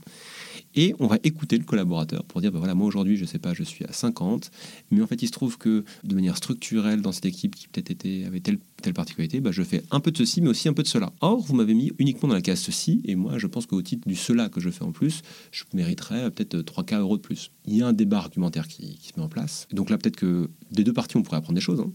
et 0.74 0.94
on 0.98 1.06
va 1.06 1.18
écouter 1.24 1.58
le 1.58 1.64
collaborateur 1.64 2.24
pour 2.24 2.40
dire, 2.40 2.52
ben 2.52 2.58
voilà, 2.58 2.74
moi 2.74 2.86
aujourd'hui, 2.86 3.16
je 3.16 3.24
sais 3.24 3.38
pas, 3.38 3.54
je 3.54 3.62
suis 3.62 3.84
à 3.84 3.92
50, 3.92 4.41
mais 4.90 5.02
en 5.02 5.06
fait, 5.06 5.22
il 5.22 5.26
se 5.26 5.32
trouve 5.32 5.58
que 5.58 5.84
de 6.04 6.14
manière 6.14 6.36
structurelle, 6.36 7.02
dans 7.02 7.12
cette 7.12 7.26
équipe 7.26 7.54
qui 7.54 7.68
peut-être 7.68 8.04
avait 8.26 8.40
telle, 8.40 8.58
telle 8.82 8.94
particularité, 8.94 9.40
ben, 9.40 9.52
je 9.52 9.62
fais 9.62 9.82
un 9.90 10.00
peu 10.00 10.10
de 10.10 10.16
ceci, 10.16 10.40
mais 10.40 10.48
aussi 10.48 10.68
un 10.68 10.72
peu 10.72 10.82
de 10.82 10.88
cela. 10.88 11.12
Or, 11.20 11.40
vous 11.40 11.54
m'avez 11.54 11.74
mis 11.74 11.92
uniquement 11.98 12.28
dans 12.28 12.34
la 12.34 12.42
case 12.42 12.60
ceci, 12.60 13.00
et 13.04 13.14
moi, 13.14 13.38
je 13.38 13.46
pense 13.46 13.66
qu'au 13.66 13.82
titre 13.82 14.08
du 14.08 14.16
cela 14.16 14.48
que 14.48 14.60
je 14.60 14.70
fais 14.70 14.84
en 14.84 14.92
plus, 14.92 15.22
je 15.50 15.64
mériterais 15.74 16.30
peut-être 16.30 16.58
3K 16.58 16.98
euros 16.98 17.16
de 17.16 17.22
plus. 17.22 17.50
Il 17.66 17.76
y 17.76 17.82
a 17.82 17.86
un 17.86 17.92
débat 17.92 18.18
argumentaire 18.18 18.68
qui, 18.68 18.98
se 19.02 19.18
met 19.18 19.24
en 19.24 19.28
place. 19.28 19.66
donc 19.72 19.90
là, 19.90 19.98
peut-être 19.98 20.16
que 20.16 20.50
des 20.70 20.84
deux 20.84 20.92
parties, 20.92 21.16
on 21.16 21.22
pourrait 21.22 21.38
apprendre 21.38 21.54
des 21.54 21.60
choses. 21.60 21.80
Hein. 21.80 21.92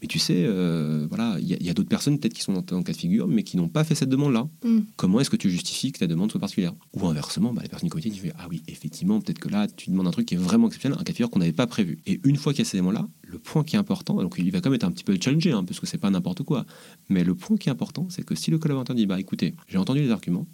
Mais 0.00 0.06
tu 0.08 0.18
sais, 0.18 0.44
euh, 0.46 1.06
voilà, 1.08 1.36
il 1.40 1.48
y 1.48 1.70
a, 1.70 1.74
d'autres 1.74 1.88
personnes 1.88 2.18
peut-être 2.18 2.34
qui 2.34 2.42
sont 2.42 2.52
dans 2.52 2.78
le 2.78 2.82
cas 2.82 2.92
de 2.92 2.96
figure, 2.96 3.26
mais 3.26 3.42
qui 3.42 3.56
n'ont 3.56 3.68
pas 3.68 3.84
fait 3.84 3.94
cette 3.94 4.08
demande-là. 4.08 4.48
Mm. 4.64 4.80
Comment 4.96 5.20
est-ce 5.20 5.30
que 5.30 5.36
tu 5.36 5.50
justifies 5.50 5.92
que 5.92 5.98
ta 5.98 6.06
demande 6.06 6.30
soit 6.30 6.40
particulière? 6.40 6.74
Ou 6.94 7.06
inversement, 7.06 7.52
bah, 7.52 7.62
les 7.62 7.68
personnes 7.68 7.88
côté 7.88 8.10
disent 8.10 8.32
ah 8.38 8.46
oui, 8.48 8.62
effectivement, 8.68 9.20
peut-être 9.20 9.38
que 9.38 9.48
là, 9.48 9.66
tu 9.66 9.90
demandes 9.90 10.06
un 10.06 10.12
truc 10.12 10.26
qui 10.26 10.34
est 10.34 10.38
vraiment 10.38 10.66
exceptionnel, 10.66 10.98
un 11.00 11.02
cas 11.02 11.12
de 11.12 11.16
figure 11.16 11.30
qu'on 11.30 11.40
n'avait 11.40 11.52
pas 11.52 11.66
prévu. 11.66 11.98
Et 12.06 12.20
une 12.24 12.36
fois 12.36 12.52
qu'il 12.52 12.64
y 12.64 12.66
a 12.66 12.70
ces 12.70 12.76
éléments-là, 12.76 13.08
le 13.22 13.38
point 13.38 13.64
qui 13.64 13.76
est 13.76 13.78
important, 13.78 14.22
donc 14.22 14.36
il 14.38 14.50
va 14.50 14.60
quand 14.60 14.70
même 14.70 14.76
être 14.76 14.84
un 14.84 14.92
petit 14.92 15.04
peu 15.04 15.16
challengé, 15.20 15.52
hein, 15.52 15.64
parce 15.64 15.80
que 15.80 15.86
c'est 15.86 15.98
pas 15.98 16.10
n'importe 16.10 16.42
quoi. 16.42 16.64
Mais 17.08 17.24
le 17.24 17.34
point 17.34 17.56
qui 17.56 17.68
est 17.68 17.72
important, 17.72 18.06
c'est 18.10 18.24
que 18.24 18.34
si 18.34 18.50
le 18.50 18.58
collaborateur 18.58 18.94
dit 18.94 19.06
bah 19.06 19.18
écoutez, 19.18 19.54
j'ai 19.66 19.78
entendu 19.78 20.00
les 20.00 20.10
arguments, 20.10 20.46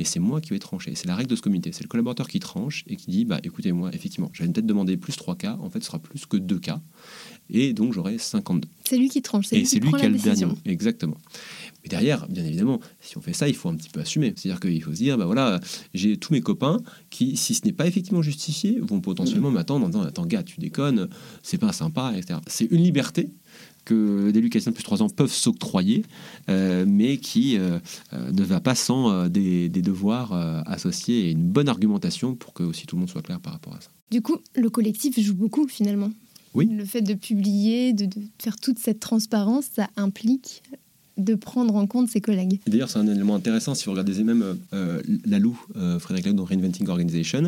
mais 0.00 0.06
c'est 0.06 0.18
moi 0.18 0.40
qui 0.40 0.48
vais 0.48 0.58
trancher. 0.58 0.94
C'est 0.94 1.06
la 1.06 1.14
règle 1.14 1.28
de 1.28 1.36
ce 1.36 1.42
comité. 1.42 1.72
C'est 1.72 1.84
le 1.84 1.88
collaborateur 1.88 2.26
qui 2.26 2.40
tranche 2.40 2.84
et 2.86 2.96
qui 2.96 3.10
dit 3.10 3.26
bah, 3.26 3.38
écoutez, 3.44 3.70
moi, 3.70 3.90
effectivement, 3.92 4.30
j'avais 4.32 4.50
peut-être 4.50 4.64
demandé 4.64 4.96
plus 4.96 5.14
3 5.14 5.36
cas, 5.36 5.58
en 5.60 5.68
fait, 5.68 5.80
ce 5.80 5.86
sera 5.88 5.98
plus 5.98 6.24
que 6.24 6.38
2 6.38 6.58
cas, 6.58 6.80
et 7.50 7.74
donc 7.74 7.92
j'aurai 7.92 8.16
52. 8.16 8.66
C'est 8.84 8.96
lui 8.96 9.10
qui 9.10 9.20
tranche, 9.20 9.48
c'est 9.48 9.56
Et 9.56 9.58
lui 9.60 9.66
c'est 9.66 9.76
qui 9.76 9.80
lui 9.80 9.90
prend 9.90 9.98
qui 9.98 10.06
a 10.06 10.08
la 10.08 10.14
le 10.14 10.18
dernier 10.18 10.30
décision. 10.30 10.48
mot. 10.48 10.58
Exactement. 10.64 11.18
Mais 11.82 11.88
derrière, 11.88 12.28
bien 12.28 12.44
évidemment, 12.44 12.80
si 13.00 13.16
on 13.16 13.20
fait 13.20 13.32
ça, 13.32 13.48
il 13.48 13.54
faut 13.54 13.68
un 13.68 13.76
petit 13.76 13.88
peu 13.88 14.00
assumer. 14.00 14.34
C'est-à-dire 14.36 14.60
qu'il 14.60 14.82
faut 14.82 14.92
se 14.92 14.98
dire, 14.98 15.16
bah 15.16 15.26
voilà, 15.26 15.60
j'ai 15.94 16.16
tous 16.16 16.32
mes 16.32 16.40
copains 16.40 16.80
qui, 17.08 17.36
si 17.36 17.54
ce 17.54 17.64
n'est 17.64 17.72
pas 17.72 17.86
effectivement 17.86 18.22
justifié, 18.22 18.78
vont 18.80 19.00
potentiellement 19.00 19.50
m'attendre 19.50 19.86
en 19.86 19.88
disant, 19.88 20.02
attends 20.02 20.26
gars, 20.26 20.42
tu 20.42 20.60
déconnes, 20.60 21.08
c'est 21.42 21.58
pas 21.58 21.72
sympa, 21.72 22.12
etc. 22.16 22.40
C'est 22.46 22.66
une 22.66 22.82
liberté 22.82 23.30
que 23.84 24.30
des 24.30 24.40
Lucasiens 24.40 24.72
de 24.72 24.74
plus 24.74 24.82
de 24.82 24.86
3 24.86 25.02
ans 25.02 25.08
peuvent 25.08 25.32
s'octroyer, 25.32 26.04
euh, 26.48 26.84
mais 26.86 27.16
qui 27.16 27.56
euh, 27.58 27.78
euh, 28.12 28.30
ne 28.30 28.42
va 28.42 28.60
pas 28.60 28.74
sans 28.74 29.10
euh, 29.10 29.28
des, 29.28 29.68
des 29.68 29.82
devoirs 29.82 30.32
associés 30.66 31.28
et 31.28 31.30
une 31.30 31.48
bonne 31.48 31.68
argumentation 31.68 32.34
pour 32.34 32.52
que 32.52 32.62
aussi 32.62 32.86
tout 32.86 32.96
le 32.96 33.00
monde 33.00 33.10
soit 33.10 33.22
clair 33.22 33.40
par 33.40 33.52
rapport 33.52 33.74
à 33.74 33.80
ça. 33.80 33.90
Du 34.10 34.22
coup, 34.22 34.38
le 34.54 34.70
collectif 34.70 35.18
joue 35.20 35.34
beaucoup 35.34 35.66
finalement. 35.68 36.10
Oui. 36.54 36.66
Le 36.66 36.84
fait 36.84 37.02
de 37.02 37.14
publier, 37.14 37.92
de, 37.92 38.06
de 38.06 38.20
faire 38.42 38.56
toute 38.56 38.78
cette 38.78 38.98
transparence, 38.98 39.66
ça 39.72 39.88
implique 39.96 40.62
de 41.24 41.34
prendre 41.34 41.74
en 41.76 41.86
compte 41.86 42.08
ses 42.08 42.20
collègues. 42.20 42.60
D'ailleurs, 42.66 42.90
c'est 42.90 42.98
un 42.98 43.06
élément 43.06 43.34
intéressant 43.34 43.74
si 43.74 43.84
vous 43.84 43.92
regardez 43.92 44.22
même 44.24 44.56
euh, 44.72 45.02
Lalou, 45.24 45.60
euh, 45.76 45.98
Frédéric 45.98 46.26
Laloux 46.26 46.38
dans 46.38 46.44
Reinventing 46.44 46.88
Organization. 46.88 47.44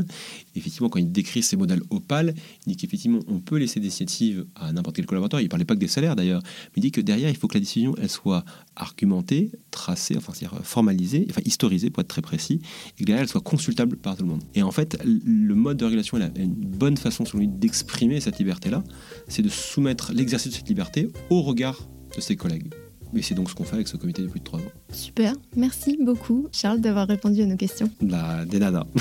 Effectivement, 0.55 0.89
quand 0.89 0.99
il 0.99 1.11
décrit 1.11 1.43
ces 1.43 1.57
modèles 1.57 1.83
opales, 1.91 2.35
il 2.67 2.71
dit 2.71 2.77
qu'effectivement, 2.77 3.21
on 3.29 3.41
peut 3.41 3.57
laisser 3.57 3.81
des 3.81 3.87
initiatives 3.87 4.47
à 4.55 4.73
n'importe 4.73 4.97
quel 4.97 5.07
collaborateur. 5.07 5.41
Il 5.41 5.45
ne 5.45 5.49
parlait 5.49 5.65
pas 5.65 5.75
que 5.75 5.81
des 5.81 5.89
salaires 5.89 6.17
d'ailleurs, 6.17 6.43
mais 6.45 6.79
il 6.79 6.81
dit 6.81 6.93
que 6.93 7.01
derrière, 7.01 7.31
il 7.31 7.37
faut 7.37 7.49
que 7.49 7.55
la 7.55 7.61
décision 7.61 7.95
elle 8.01 8.09
soit 8.09 8.45
argumentée, 8.77 9.51
tracée, 9.71 10.17
enfin, 10.17 10.33
c'est-à-dire 10.35 10.61
formalisée, 10.65 11.27
enfin 11.31 11.43
historisée 11.45 11.91
pour 11.91 12.01
être 12.01 12.09
très 12.09 12.23
précis, 12.23 12.61
et 12.97 13.01
que 13.01 13.05
derrière, 13.05 13.23
elle 13.23 13.29
soit 13.29 13.41
consultable 13.41 13.97
par 13.97 14.17
tout 14.17 14.25
le 14.25 14.31
monde. 14.31 14.43
Et 14.55 14.63
en 14.63 14.71
fait, 14.71 14.99
le 15.05 15.55
mode 15.55 15.77
de 15.77 15.85
régulation 15.85 16.19
est 16.19 16.43
une 16.43 16.55
bonne 16.55 16.97
façon, 16.97 17.25
selon 17.25 17.41
lui, 17.41 17.49
d'exprimer 17.49 18.21
cette 18.21 18.39
liberté-là, 18.39 18.83
c'est 19.29 19.43
de 19.43 19.49
soumettre 19.49 20.13
l'exercice 20.13 20.53
de 20.53 20.57
cette 20.57 20.69
liberté 20.69 21.09
au 21.31 21.43
regard 21.43 21.89
de 22.17 22.21
ses 22.21 22.37
collègues. 22.37 22.69
Et 23.15 23.23
c'est 23.23 23.35
donc 23.35 23.51
ce 23.51 23.55
qu'on 23.55 23.65
fait 23.65 23.75
avec 23.75 23.89
ce 23.89 23.97
comité 23.97 24.23
depuis 24.23 24.33
plus 24.33 24.41
de 24.41 24.45
trois 24.45 24.59
ans. 24.59 24.73
Super, 24.93 25.35
merci 25.55 25.99
beaucoup 26.01 26.49
Charles 26.51 26.81
d'avoir 26.81 27.07
répondu 27.07 27.43
à 27.43 27.47
nos 27.47 27.57
questions. 27.57 27.91
La, 28.01 28.45
des 28.47 28.59
nanas. 28.59 28.87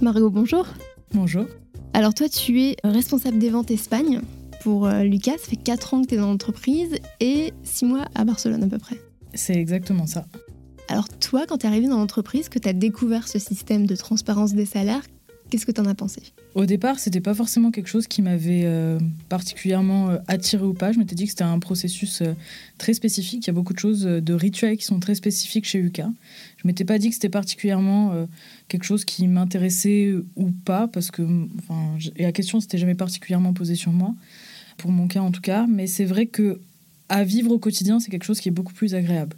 Margot, 0.00 0.30
bonjour. 0.30 0.66
Bonjour. 1.12 1.46
Alors 1.92 2.14
toi, 2.14 2.28
tu 2.28 2.62
es 2.62 2.76
responsable 2.84 3.38
des 3.38 3.48
ventes 3.50 3.70
Espagne 3.70 4.20
pour 4.62 4.86
euh, 4.86 5.02
Lucas. 5.02 5.38
Ça 5.38 5.48
fait 5.50 5.56
4 5.56 5.94
ans 5.94 6.02
que 6.02 6.08
tu 6.08 6.14
es 6.14 6.18
dans 6.18 6.26
l'entreprise 6.28 6.96
et 7.20 7.52
6 7.62 7.84
mois 7.86 8.04
à 8.14 8.24
Barcelone 8.24 8.62
à 8.62 8.68
peu 8.68 8.78
près. 8.78 9.00
C'est 9.34 9.54
exactement 9.54 10.06
ça. 10.06 10.26
Alors 10.88 11.08
toi, 11.08 11.46
quand 11.48 11.58
tu 11.58 11.66
es 11.66 11.68
arrivé 11.68 11.88
dans 11.88 11.98
l'entreprise, 11.98 12.48
que 12.48 12.58
tu 12.58 12.68
as 12.68 12.72
découvert 12.72 13.26
ce 13.26 13.38
système 13.38 13.86
de 13.86 13.96
transparence 13.96 14.54
des 14.54 14.66
salaires, 14.66 15.02
qu'est-ce 15.50 15.66
que 15.66 15.72
tu 15.72 15.80
en 15.80 15.86
as 15.86 15.94
pensé? 15.94 16.22
Au 16.54 16.64
départ, 16.64 16.98
c'était 16.98 17.20
pas 17.20 17.34
forcément 17.34 17.70
quelque 17.70 17.88
chose 17.88 18.06
qui 18.06 18.22
m'avait 18.22 18.62
euh, 18.64 18.98
particulièrement 19.28 20.10
euh, 20.10 20.18
attiré 20.26 20.64
ou 20.64 20.72
pas. 20.72 20.92
Je 20.92 20.98
m'étais 20.98 21.14
dit 21.14 21.24
que 21.24 21.30
c'était 21.30 21.44
un 21.44 21.58
processus 21.58 22.22
euh, 22.22 22.32
très 22.78 22.94
spécifique. 22.94 23.44
Il 23.44 23.48
y 23.48 23.50
a 23.50 23.52
beaucoup 23.52 23.74
de 23.74 23.78
choses, 23.78 24.02
de 24.02 24.34
rituels 24.34 24.76
qui 24.76 24.84
sont 24.84 24.98
très 24.98 25.14
spécifiques 25.14 25.66
chez 25.66 25.78
UK. 25.78 26.02
Je 26.56 26.66
m'étais 26.66 26.84
pas 26.84 26.98
dit 26.98 27.08
que 27.08 27.14
c'était 27.14 27.28
particulièrement 27.28 28.26
quelque 28.68 28.84
chose 28.84 29.04
qui 29.04 29.28
m'intéressait 29.28 30.14
ou 30.36 30.50
pas, 30.50 30.88
parce 30.88 31.10
que 31.10 31.22
et 32.16 32.22
la 32.22 32.32
question 32.32 32.60
s'était 32.60 32.78
jamais 32.78 32.94
particulièrement 32.94 33.52
posée 33.52 33.74
sur 33.74 33.92
moi, 33.92 34.14
pour 34.78 34.90
mon 34.90 35.06
cas 35.06 35.20
en 35.20 35.30
tout 35.30 35.40
cas. 35.40 35.66
Mais 35.68 35.86
c'est 35.86 36.04
vrai 36.04 36.26
que 36.26 36.60
à 37.08 37.24
vivre 37.24 37.52
au 37.52 37.58
quotidien, 37.58 38.00
c'est 38.00 38.10
quelque 38.10 38.24
chose 38.24 38.40
qui 38.40 38.48
est 38.48 38.52
beaucoup 38.52 38.72
plus 38.72 38.94
agréable. 38.94 39.36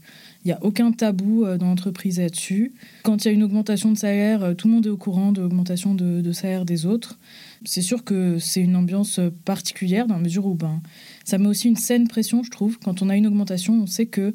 Il 0.48 0.52
n'y 0.52 0.54
a 0.54 0.64
aucun 0.64 0.92
tabou 0.92 1.44
euh, 1.44 1.58
dans 1.58 1.66
l'entreprise 1.66 2.18
là-dessus. 2.18 2.72
Quand 3.02 3.22
il 3.22 3.28
y 3.28 3.30
a 3.30 3.34
une 3.34 3.42
augmentation 3.42 3.92
de 3.92 3.98
salaire, 3.98 4.42
euh, 4.42 4.54
tout 4.54 4.66
le 4.66 4.72
monde 4.72 4.86
est 4.86 4.88
au 4.88 4.96
courant 4.96 5.30
de 5.30 5.42
l'augmentation 5.42 5.94
de, 5.94 6.22
de 6.22 6.32
salaire 6.32 6.64
des 6.64 6.86
autres. 6.86 7.18
C'est 7.66 7.82
sûr 7.82 8.02
que 8.02 8.38
c'est 8.38 8.62
une 8.62 8.74
ambiance 8.74 9.18
euh, 9.18 9.28
particulière 9.44 10.06
dans 10.06 10.14
la 10.14 10.22
mesure 10.22 10.46
où 10.46 10.54
ben, 10.54 10.80
ça 11.26 11.36
met 11.36 11.48
aussi 11.48 11.68
une 11.68 11.76
saine 11.76 12.08
pression, 12.08 12.42
je 12.42 12.50
trouve. 12.50 12.78
Quand 12.78 13.02
on 13.02 13.10
a 13.10 13.16
une 13.18 13.26
augmentation, 13.26 13.74
on 13.74 13.86
sait 13.86 14.06
que 14.06 14.32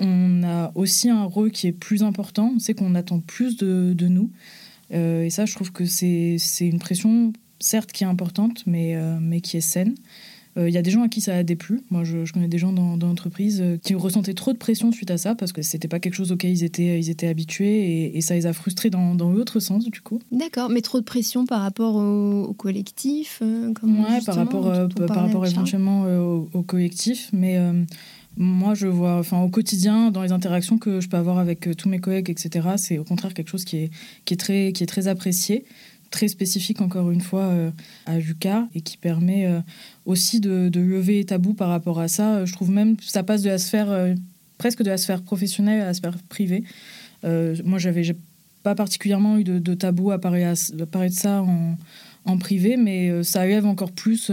on 0.00 0.42
a 0.42 0.72
aussi 0.74 1.08
un 1.08 1.22
rôle 1.22 1.52
qui 1.52 1.68
est 1.68 1.72
plus 1.72 2.02
important. 2.02 2.54
On 2.56 2.58
sait 2.58 2.74
qu'on 2.74 2.96
attend 2.96 3.20
plus 3.20 3.56
de, 3.56 4.08
nous. 4.08 4.32
Et 4.90 5.30
ça, 5.30 5.46
je 5.46 5.54
trouve 5.54 5.70
que 5.70 5.84
c'est 5.84 6.36
une 6.58 6.80
pression, 6.80 7.32
certes, 7.60 7.92
qui 7.92 8.02
est 8.02 8.08
importante, 8.08 8.64
mais, 8.66 8.96
mais 9.20 9.40
qui 9.40 9.56
est 9.56 9.60
saine. 9.60 9.94
Euh, 10.56 10.68
Il 10.68 10.74
y 10.74 10.78
a 10.78 10.82
des 10.82 10.90
gens 10.90 11.02
à 11.02 11.08
qui 11.08 11.20
ça 11.20 11.34
a 11.36 11.42
déplu. 11.42 11.80
Moi, 11.90 12.04
je, 12.04 12.24
je 12.24 12.32
connais 12.32 12.48
des 12.48 12.58
gens 12.58 12.72
dans, 12.72 12.96
dans 12.96 13.08
l'entreprise 13.08 13.60
euh, 13.60 13.76
qui 13.82 13.94
ressentaient 13.94 14.34
trop 14.34 14.52
de 14.52 14.58
pression 14.58 14.92
suite 14.92 15.10
à 15.10 15.18
ça 15.18 15.34
parce 15.34 15.52
que 15.52 15.62
c'était 15.62 15.88
pas 15.88 15.98
quelque 16.00 16.14
chose 16.14 16.32
auquel 16.32 16.50
ils 16.50 16.64
étaient, 16.64 16.98
ils 16.98 17.10
étaient 17.10 17.26
habitués 17.28 18.04
et, 18.06 18.16
et 18.16 18.20
ça 18.20 18.34
les 18.34 18.46
a 18.46 18.52
frustrés 18.52 18.90
dans, 18.90 19.14
dans 19.14 19.32
l'autre 19.32 19.60
sens, 19.60 19.84
du 19.90 20.00
coup. 20.00 20.20
D'accord, 20.32 20.70
mais 20.70 20.80
trop 20.80 20.98
de 21.00 21.04
pression 21.04 21.46
par 21.46 21.60
rapport 21.62 21.96
au, 21.96 22.44
au 22.44 22.52
collectif 22.52 23.40
euh, 23.42 23.72
comment 23.74 24.02
Ouais, 24.04 24.20
par 24.24 24.36
rapport, 24.36 24.66
euh, 24.68 24.86
par 24.88 25.16
rapport 25.22 25.46
éventuellement 25.46 26.04
euh, 26.06 26.20
au, 26.20 26.48
au 26.52 26.62
collectif. 26.62 27.30
Mais 27.32 27.56
euh, 27.58 27.82
moi, 28.36 28.74
je 28.74 28.86
vois, 28.88 29.18
enfin, 29.18 29.40
au 29.42 29.48
quotidien, 29.48 30.10
dans 30.10 30.22
les 30.22 30.32
interactions 30.32 30.76
que 30.78 31.00
je 31.00 31.08
peux 31.08 31.16
avoir 31.16 31.38
avec 31.38 31.68
euh, 31.68 31.74
tous 31.74 31.88
mes 31.88 31.98
collègues, 32.00 32.30
etc., 32.30 32.68
c'est 32.76 32.98
au 32.98 33.04
contraire 33.04 33.32
quelque 33.32 33.48
chose 33.50 33.64
qui 33.64 33.76
est, 33.76 33.90
qui 34.24 34.34
est, 34.34 34.36
très, 34.36 34.72
qui 34.72 34.82
est 34.82 34.86
très 34.86 35.06
apprécié, 35.08 35.64
très 36.10 36.28
spécifique, 36.28 36.80
encore 36.80 37.10
une 37.10 37.20
fois, 37.20 37.44
euh, 37.44 37.70
à 38.06 38.20
Juca 38.20 38.68
et 38.74 38.80
qui 38.80 38.96
permet 38.96 39.46
euh, 39.46 39.60
aussi 40.04 40.40
de, 40.40 40.68
de 40.68 40.80
lever 40.80 41.14
les 41.14 41.24
tabous 41.24 41.54
par 41.54 41.68
rapport 41.68 42.00
à 42.00 42.08
ça. 42.08 42.44
Je 42.44 42.52
trouve 42.52 42.70
même 42.70 42.96
que 42.96 43.04
ça 43.04 43.22
passe 43.22 43.42
de 43.42 43.48
la 43.50 43.58
sphère, 43.58 43.90
euh, 43.90 44.14
presque 44.58 44.82
de 44.82 44.90
la 44.90 44.96
sphère 44.96 45.22
professionnelle 45.22 45.80
à 45.80 45.86
la 45.86 45.94
sphère 45.94 46.16
privée. 46.28 46.64
Moi, 47.24 47.78
j'avais 47.78 48.14
pas 48.62 48.74
particulièrement 48.74 49.38
eu 49.38 49.44
de, 49.44 49.58
de 49.58 49.74
tabou 49.74 50.10
à 50.10 50.18
parler, 50.20 50.44
à, 50.44 50.52
à 50.52 50.86
parler 50.86 51.08
de 51.08 51.14
ça 51.14 51.42
en, 51.42 51.76
en 52.26 52.38
privé, 52.38 52.76
mais 52.76 53.22
ça 53.22 53.46
élève 53.46 53.64
encore 53.64 53.92
plus 53.92 54.30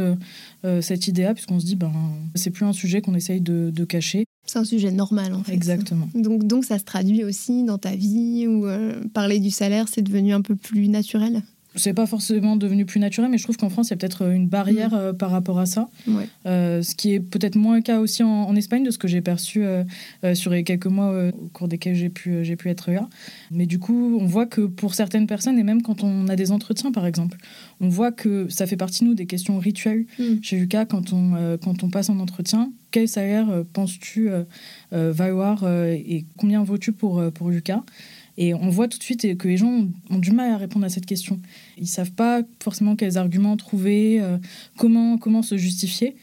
cette 0.81 1.07
idée-là, 1.07 1.33
puisqu'on 1.33 1.59
se 1.61 1.65
dit, 1.65 1.77
ben, 1.77 1.93
c'est 2.35 2.49
plus 2.49 2.65
un 2.65 2.73
sujet 2.73 2.99
qu'on 3.01 3.15
essaye 3.15 3.39
de, 3.39 3.71
de 3.73 3.85
cacher. 3.85 4.25
C'est 4.45 4.59
un 4.59 4.65
sujet 4.65 4.91
normal 4.91 5.33
en 5.33 5.43
fait. 5.43 5.53
Exactement. 5.53 6.09
Donc, 6.13 6.45
donc 6.45 6.65
ça 6.65 6.79
se 6.79 6.83
traduit 6.83 7.23
aussi 7.23 7.63
dans 7.63 7.77
ta 7.77 7.95
vie 7.95 8.45
où 8.47 8.65
euh, 8.65 9.01
parler 9.13 9.39
du 9.39 9.51
salaire 9.51 9.87
c'est 9.87 10.01
devenu 10.01 10.33
un 10.33 10.41
peu 10.41 10.55
plus 10.55 10.89
naturel? 10.89 11.43
C'est 11.75 11.93
pas 11.93 12.05
forcément 12.05 12.57
devenu 12.57 12.85
plus 12.85 12.99
naturel, 12.99 13.31
mais 13.31 13.37
je 13.37 13.43
trouve 13.43 13.55
qu'en 13.55 13.69
France, 13.69 13.87
il 13.87 13.91
y 13.91 13.93
a 13.93 13.97
peut-être 13.97 14.29
une 14.29 14.47
barrière 14.47 14.93
euh, 14.93 15.13
par 15.13 15.31
rapport 15.31 15.57
à 15.57 15.65
ça. 15.65 15.87
Ouais. 16.07 16.27
Euh, 16.45 16.81
ce 16.81 16.95
qui 16.95 17.13
est 17.13 17.21
peut-être 17.21 17.55
moins 17.55 17.75
le 17.77 17.81
cas 17.81 17.99
aussi 17.99 18.23
en, 18.23 18.27
en 18.29 18.55
Espagne, 18.57 18.83
de 18.83 18.91
ce 18.91 18.97
que 18.97 19.07
j'ai 19.07 19.21
perçu 19.21 19.63
euh, 19.63 19.83
euh, 20.25 20.35
sur 20.35 20.51
les 20.51 20.63
quelques 20.65 20.87
mois 20.87 21.11
euh, 21.13 21.31
au 21.31 21.47
cours 21.47 21.69
desquels 21.69 21.95
j'ai 21.95 22.09
pu, 22.09 22.31
euh, 22.31 22.43
j'ai 22.43 22.57
pu 22.57 22.69
être 22.69 22.91
là. 22.91 23.07
Mais 23.51 23.65
du 23.65 23.79
coup, 23.79 24.17
on 24.19 24.25
voit 24.25 24.45
que 24.47 24.61
pour 24.61 24.95
certaines 24.95 25.27
personnes, 25.27 25.57
et 25.57 25.63
même 25.63 25.81
quand 25.81 26.03
on 26.03 26.27
a 26.27 26.35
des 26.35 26.51
entretiens 26.51 26.91
par 26.91 27.05
exemple, 27.05 27.37
on 27.79 27.87
voit 27.87 28.11
que 28.11 28.47
ça 28.49 28.67
fait 28.67 28.77
partie, 28.77 29.05
nous, 29.05 29.13
des 29.13 29.25
questions 29.25 29.57
rituelles 29.57 30.05
Mm. 30.19 30.41
chez 30.41 30.57
Lucas 30.57 30.85
quand 30.85 31.13
on, 31.13 31.35
euh, 31.35 31.57
quand 31.57 31.83
on 31.83 31.89
passe 31.89 32.09
en 32.09 32.19
entretien. 32.19 32.71
Quel 32.91 33.07
salaire 33.07 33.49
euh, 33.49 33.63
penses-tu 33.71 34.29
euh, 34.29 34.43
euh, 34.93 35.11
valoir 35.13 35.63
euh, 35.63 35.93
et 35.93 36.25
combien 36.37 36.61
vaux-tu 36.63 36.91
pour, 36.91 37.19
euh, 37.19 37.31
pour 37.31 37.49
Lucas? 37.49 37.81
Et 38.43 38.53
on 38.53 38.69
voit 38.69 38.87
tout 38.87 38.97
de 38.97 39.03
suite 39.03 39.37
que 39.37 39.47
les 39.47 39.57
gens 39.57 39.67
ont, 39.69 39.89
ont 40.09 40.17
du 40.19 40.31
mal 40.31 40.51
à 40.51 40.57
répondre 40.57 40.85
à 40.85 40.89
cette 40.89 41.05
question. 41.05 41.39
Ils 41.77 41.87
savent 41.87 42.11
pas 42.13 42.41
forcément 42.63 42.95
quels 42.95 43.17
arguments 43.17 43.55
trouver, 43.57 44.19
euh, 44.21 44.37
comment, 44.77 45.17
comment 45.17 45.41
se 45.43 45.57
justifier. 45.57 46.15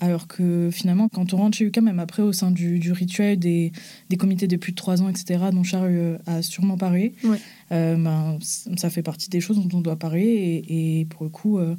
Alors 0.00 0.26
que 0.26 0.70
finalement, 0.72 1.08
quand 1.08 1.32
on 1.32 1.36
rentre 1.36 1.56
chez 1.56 1.64
Lucas, 1.64 1.80
même 1.80 2.00
après 2.00 2.22
au 2.22 2.32
sein 2.32 2.50
du, 2.50 2.78
du 2.80 2.90
rituel 2.92 3.38
des, 3.38 3.70
des 4.10 4.16
comités 4.16 4.48
de 4.48 4.56
plus 4.56 4.72
de 4.72 4.76
3 4.76 5.02
ans, 5.02 5.08
etc., 5.08 5.44
dont 5.52 5.62
Charles 5.62 5.88
euh, 5.92 6.18
a 6.26 6.42
sûrement 6.42 6.76
parlé, 6.76 7.14
Ouais. 7.22 7.38
euh, 7.72 7.96
ben, 7.96 8.38
ça 8.76 8.90
fait 8.90 9.02
partie 9.02 9.30
des 9.30 9.40
choses 9.40 9.56
dont 9.64 9.78
on 9.78 9.80
doit 9.80 9.96
parler 9.96 10.26
et, 10.68 11.00
et 11.00 11.04
pour 11.06 11.22
le 11.24 11.30
coup, 11.30 11.58
euh, 11.58 11.76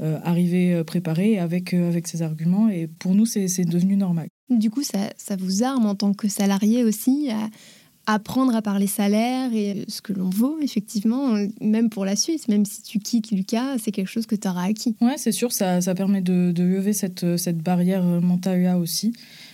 euh, 0.00 0.18
arriver 0.22 0.82
préparé 0.84 1.38
avec, 1.38 1.74
avec 1.74 2.06
ces 2.06 2.22
arguments. 2.22 2.68
Et 2.68 2.86
pour 2.86 3.14
nous, 3.14 3.26
c'est 3.26 3.48
c'est 3.48 3.64
devenu 3.64 3.96
normal. 3.96 4.28
Du 4.48 4.70
coup, 4.70 4.84
ça, 4.84 5.10
ça 5.16 5.34
vous 5.36 5.62
arme 5.64 5.86
en 5.86 5.96
tant 5.96 6.14
que 6.14 6.28
salarié 6.28 6.84
aussi 6.84 7.28
à 7.30 7.48
apprendre 8.06 8.54
à 8.54 8.62
parler 8.62 8.86
salaire 8.86 9.52
et 9.52 9.84
ce 9.88 10.00
que 10.00 10.12
l'on 10.12 10.30
vaut, 10.30 10.58
effectivement, 10.62 11.34
euh, 11.34 11.46
même 11.60 11.90
pour 11.90 12.04
la 12.04 12.16
Suisse, 12.16 12.48
même 12.48 12.64
si 12.64 12.82
tu 12.82 12.98
quittes 12.98 13.30
Lucas, 13.30 13.78
c'est 13.78 13.90
quelque 13.92 14.08
chose 14.10 14.26
que 14.26 14.36
tu 14.36 14.46
auras 14.48 14.64
acquis. 14.64 14.94
Ouais, 15.00 15.14
c'est 15.16 15.32
sûr, 15.32 15.52
ça, 15.52 15.80
ça 15.80 15.94
permet 15.94 16.20
de, 16.20 16.52
de 16.52 16.62
lever 16.62 16.92
cette, 16.92 17.36
cette 17.36 17.58
barrière 17.58 18.02
mentale-là 18.02 18.78
aussi. 18.78 19.12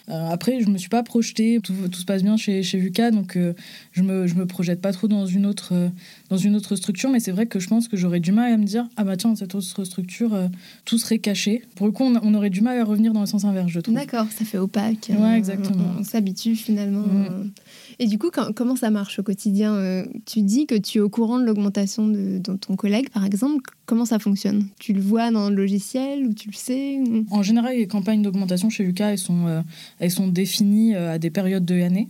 Euh, 0.08 0.30
après, 0.30 0.60
je 0.60 0.68
me 0.68 0.78
suis 0.78 0.88
pas 0.88 1.04
projetée, 1.04 1.60
tout, 1.62 1.72
tout 1.90 2.00
se 2.00 2.04
passe 2.04 2.24
bien 2.24 2.36
chez, 2.36 2.64
chez 2.64 2.76
Lucas, 2.78 3.12
donc 3.12 3.36
euh, 3.36 3.54
je 3.92 4.02
me, 4.02 4.26
je 4.26 4.34
me 4.34 4.46
projette 4.46 4.80
pas 4.80 4.92
trop 4.92 5.06
dans 5.06 5.26
une 5.26 5.46
autre, 5.46 5.70
euh, 5.72 5.88
dans 6.28 6.36
une 6.36 6.56
autre 6.56 6.74
structure, 6.74 7.08
mais 7.08 7.20
c'est 7.20 7.30
vrai 7.30 7.46
que 7.46 7.60
je 7.60 7.68
pense 7.68 7.86
que 7.86 7.96
j'aurais 7.96 8.18
du 8.18 8.32
mal 8.32 8.52
à 8.52 8.56
me 8.56 8.64
dire, 8.64 8.88
ah 8.96 9.04
bah 9.04 9.16
tiens, 9.16 9.30
dans 9.30 9.36
cette 9.36 9.54
autre 9.54 9.84
structure, 9.84 10.34
euh, 10.34 10.48
tout 10.84 10.98
serait 10.98 11.20
caché. 11.20 11.62
Pour 11.76 11.86
le 11.86 11.92
coup, 11.92 12.02
on, 12.02 12.18
on 12.20 12.34
aurait 12.34 12.50
du 12.50 12.62
mal 12.62 12.78
à 12.80 12.84
revenir 12.84 13.12
dans 13.12 13.20
le 13.20 13.26
sens 13.26 13.44
inverse, 13.44 13.70
je 13.70 13.78
trouve. 13.78 13.94
D'accord, 13.94 14.26
ça 14.36 14.44
fait 14.44 14.58
opaque. 14.58 15.08
Ouais, 15.08 15.16
euh, 15.16 15.34
exactement. 15.36 15.84
On, 15.96 16.00
on 16.00 16.04
s'habitue 16.04 16.56
finalement. 16.56 17.06
Mm. 17.06 17.50
Et 17.98 18.06
du 18.06 18.18
coup, 18.18 18.30
comment 18.54 18.76
ça 18.76 18.90
marche 18.90 19.18
au 19.18 19.22
quotidien 19.22 19.74
euh, 19.74 20.04
Tu 20.26 20.42
dis 20.42 20.66
que 20.66 20.74
tu 20.74 20.98
es 20.98 21.00
au 21.00 21.08
courant 21.08 21.38
de 21.38 21.44
l'augmentation 21.44 22.08
de, 22.08 22.38
ton 22.38 22.76
collègue, 22.76 23.10
par 23.10 23.24
exemple. 23.24 23.70
Comment 23.86 24.04
ça 24.04 24.18
fonctionne? 24.18 24.66
Tu 24.78 24.92
le 24.92 25.00
vois 25.00 25.30
dans 25.30 25.50
le 25.50 25.56
logiciel 25.56 26.26
ou 26.26 26.34
tu 26.34 26.48
le 26.48 26.54
sais 26.54 27.00
En 27.30 27.42
général, 27.42 27.76
les 27.76 27.86
campagnes 27.86 28.22
d'augmentation 28.22 28.70
chez 28.70 28.84
Lucas, 28.84 29.10
elles 29.10 29.18
sont, 29.18 29.46
euh, 29.46 29.62
elles 29.98 30.10
sont 30.10 30.28
définies 30.28 30.94
euh, 30.94 31.12
à 31.12 31.18
des 31.18 31.30
périodes 31.30 31.64
de 31.64 31.74
l'année. 31.74 32.08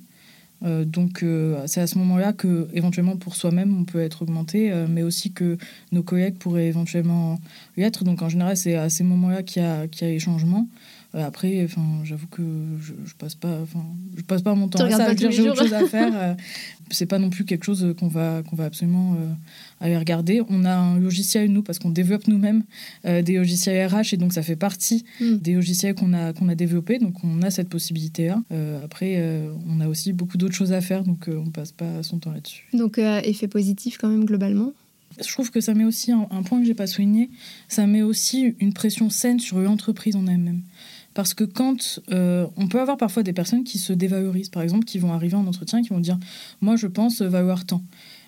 donc 0.62 1.24
c'est 1.66 1.80
à 1.80 1.88
ce 1.88 1.98
moment-là 1.98 2.32
que 2.32 2.68
éventuellement 2.72 3.16
pour 3.16 3.34
soi-même 3.34 3.76
on 3.76 3.84
peut 3.84 3.98
être 3.98 4.22
augmenté, 4.22 4.72
mais 4.88 5.02
aussi 5.02 5.32
que 5.32 5.58
nos 5.90 6.04
collègues 6.04 6.36
pourraient 6.38 6.68
éventuellement 6.68 7.40
l'être. 7.76 8.04
Donc 8.04 8.22
en 8.22 8.28
général 8.28 8.56
c'est 8.56 8.76
à 8.76 8.88
ces 8.88 9.02
moments-là 9.02 9.42
qu'il 9.42 9.60
y, 9.60 9.64
y, 9.64 10.04
a 10.04 10.08
les 10.08 10.20
changements. 10.20 10.68
Euh, 11.14 11.26
après, 11.26 11.62
enfin, 11.64 11.82
j'avoue 12.04 12.26
que 12.26 12.42
je, 12.80 12.94
je, 13.04 13.14
passe 13.14 13.34
pas, 13.34 13.60
enfin, 13.60 13.84
je 14.16 14.22
passe 14.22 14.42
pas 14.42 14.54
mon 14.54 14.68
temps 14.68 14.82
à 14.84 14.90
ça. 14.90 15.14
Dire 15.14 15.30
j'ai 15.30 15.48
autre 15.48 15.62
chose 15.62 15.74
à 15.74 15.86
faire. 15.86 16.12
Euh, 16.22 16.34
c'est 16.90 17.06
pas 17.06 17.18
non 17.18 17.30
plus 17.30 17.44
quelque 17.44 17.64
chose 17.64 17.94
qu'on 17.98 18.06
va 18.06 18.42
qu'on 18.42 18.54
va 18.54 18.66
absolument 18.66 19.14
euh, 19.14 19.32
aller 19.80 19.96
regarder. 19.96 20.42
On 20.50 20.64
a 20.64 20.74
un 20.74 20.98
logiciel 20.98 21.50
nous 21.50 21.62
parce 21.62 21.78
qu'on 21.78 21.90
développe 21.90 22.28
nous-mêmes 22.28 22.64
des 23.04 23.36
logiciels 23.36 23.86
RH 23.88 24.12
et 24.12 24.16
donc 24.18 24.32
ça 24.32 24.42
fait 24.42 24.56
partie 24.56 25.04
hmm. 25.20 25.36
des 25.36 25.54
logiciels 25.54 25.94
qu'on 25.94 26.12
a 26.12 26.32
qu'on 26.32 26.48
a 26.48 26.54
développés. 26.54 26.98
Donc 26.98 27.24
on 27.24 27.40
a 27.42 27.50
cette 27.50 27.70
possibilité 27.70 28.26
là. 28.26 28.42
après, 28.84 29.42
on 29.66 29.80
a 29.80 29.88
aussi 29.88 30.12
beaucoup 30.12 30.36
d'autres 30.36 30.54
choses 30.54 30.72
à 30.72 30.80
faire, 30.80 31.02
donc 31.02 31.28
on 31.28 31.50
passe 31.50 31.72
pas 31.72 32.02
son 32.02 32.18
temps 32.18 32.32
là-dessus. 32.32 32.66
Donc 32.74 32.98
effet 32.98 33.48
positif 33.48 33.96
quand 33.98 34.08
même 34.08 34.24
globalement? 34.24 34.72
Je 35.20 35.30
trouve 35.32 35.50
que 35.50 35.60
ça 35.60 35.74
met 35.74 35.84
aussi 35.84 36.12
un, 36.12 36.26
un 36.30 36.42
point 36.42 36.60
que 36.60 36.66
j'ai 36.66 36.74
pas 36.74 36.86
souligné. 36.86 37.30
Ça 37.68 37.86
met 37.86 38.02
aussi 38.02 38.54
une 38.60 38.72
pression 38.72 39.08
saine 39.08 39.40
sur 39.40 39.58
l'entreprise 39.58 40.16
en 40.16 40.26
elle-même. 40.26 40.62
Parce 41.14 41.34
que 41.34 41.44
quand 41.44 42.00
euh, 42.10 42.46
on 42.56 42.68
peut 42.68 42.80
avoir 42.80 42.96
parfois 42.96 43.22
des 43.22 43.32
personnes 43.32 43.64
qui 43.64 43.78
se 43.78 43.92
dévalorisent, 43.92 44.48
par 44.48 44.62
exemple, 44.62 44.84
qui 44.84 44.98
vont 44.98 45.12
arriver 45.12 45.34
en 45.34 45.46
entretien, 45.46 45.82
qui 45.82 45.90
vont 45.90 46.00
dire 46.00 46.18
Moi, 46.60 46.76
je 46.76 46.86
pense 46.86 47.22
valoir 47.22 47.64
tant. 47.64 47.82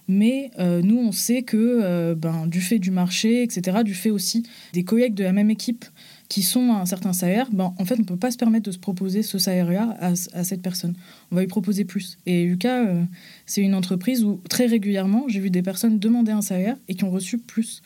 Mais 0.07 0.51
euh, 0.59 0.83
nous, 0.83 0.99
on 0.99 1.13
sait 1.13 1.43
que 1.43 1.57
euh, 1.57 2.15
ben, 2.15 2.47
du 2.47 2.61
fait 2.61 2.79
du 2.79 2.91
marché, 2.91 3.43
etc., 3.43 3.79
du 3.83 3.95
fait 3.95 4.11
aussi 4.11 4.43
des 4.75 4.85
collègues 4.85 5.15
de 5.15 5.25
la 5.25 5.33
même 5.33 5.51
équipe 5.51 5.87
qui 6.29 6.43
sont 6.43 6.73
à 6.73 6.77
un 6.77 6.87
certain 6.87 7.15
salaire, 7.15 7.49
ben, 7.53 7.75
en 7.79 7.85
fait, 7.87 7.95
on 7.95 8.03
ne 8.03 8.05
peut 8.05 8.17
pas 8.17 8.31
se 8.31 8.37
permettre 8.37 8.67
de 8.67 8.71
se 8.71 8.79
proposer 8.79 9.23
ce 9.23 9.39
salaire-là 9.39 9.97
à, 10.01 10.45
cette 10.45 10.61
personne. 10.61 10.95
On 11.31 11.37
va 11.37 11.41
lui 11.41 11.49
proposer 11.49 11.87
plus. 11.87 12.19
Et 12.27 12.45
Lucas, 12.45 12.85
c'est 13.47 13.63
une 13.63 13.75
entreprise 13.75 14.25
où 14.25 14.41
très 14.51 14.67
régulièrement, 14.67 15.25
j'ai 15.29 15.41
vu 15.41 15.51
des 15.51 15.63
personnes 15.63 15.99
demander 15.99 16.33
un 16.33 16.43
salaire 16.43 16.77
et 16.89 16.95
qui 16.95 17.05
ont 17.05 17.11
reçu 17.11 17.39
plus. 17.39 17.83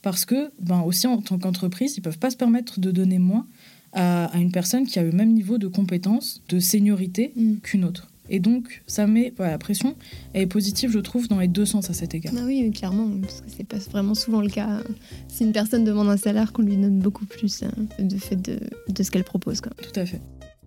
Parce 0.00 0.24
que, 0.24 0.50
ben, 0.60 0.80
aussi 0.80 1.06
en 1.06 1.20
tant 1.20 1.38
qu'entreprise, 1.38 1.96
ils 1.96 2.00
ne 2.00 2.04
peuvent 2.04 2.18
pas 2.18 2.30
se 2.30 2.36
permettre 2.36 2.80
de 2.80 2.90
donner 2.90 3.18
moins 3.18 3.46
à, 3.92 4.30
une 4.34 4.52
personne 4.52 4.86
qui 4.86 4.98
a 4.98 5.02
le 5.02 5.12
même 5.12 5.32
niveau 5.32 5.58
de 5.58 5.66
compétence, 5.66 6.42
de 6.48 6.58
seniorité 6.58 7.32
mm. 7.36 7.56
qu'une 7.62 7.84
autre. 7.84 8.08
Et 8.30 8.40
donc, 8.40 8.82
ça 8.86 9.06
met 9.06 9.32
la 9.38 9.56
pression. 9.56 9.96
Elle 10.34 10.42
est 10.42 10.46
positive, 10.46 10.90
je 10.90 10.98
trouve, 10.98 11.28
dans 11.28 11.38
les 11.38 11.48
deux 11.48 11.64
sens 11.64 11.88
à 11.88 11.94
cet 11.94 12.14
égard. 12.14 12.34
Ah 12.36 12.42
oui, 12.44 12.70
clairement, 12.72 13.08
parce 13.22 13.40
que 13.40 13.46
c'est 13.48 13.64
pas 13.66 13.78
vraiment 13.90 14.14
souvent 14.14 14.42
le 14.42 14.50
cas. 14.50 14.82
Si 15.28 15.44
une 15.44 15.52
personne 15.52 15.84
demande 15.84 16.08
un 16.08 16.18
salaire, 16.18 16.52
qu'on 16.52 16.62
lui 16.62 16.76
donne 16.76 16.98
beaucoup 16.98 17.24
plus 17.24 17.62
hein, 17.62 17.72
de 17.98 18.16
fait 18.16 18.36
de, 18.36 18.58
de 18.88 19.02
ce 19.02 19.10
qu'elle 19.10 19.24
propose. 19.24 19.60
Quoi. 19.62 19.72
Tout 19.80 19.98
à 19.98 20.04
fait. 20.04 20.20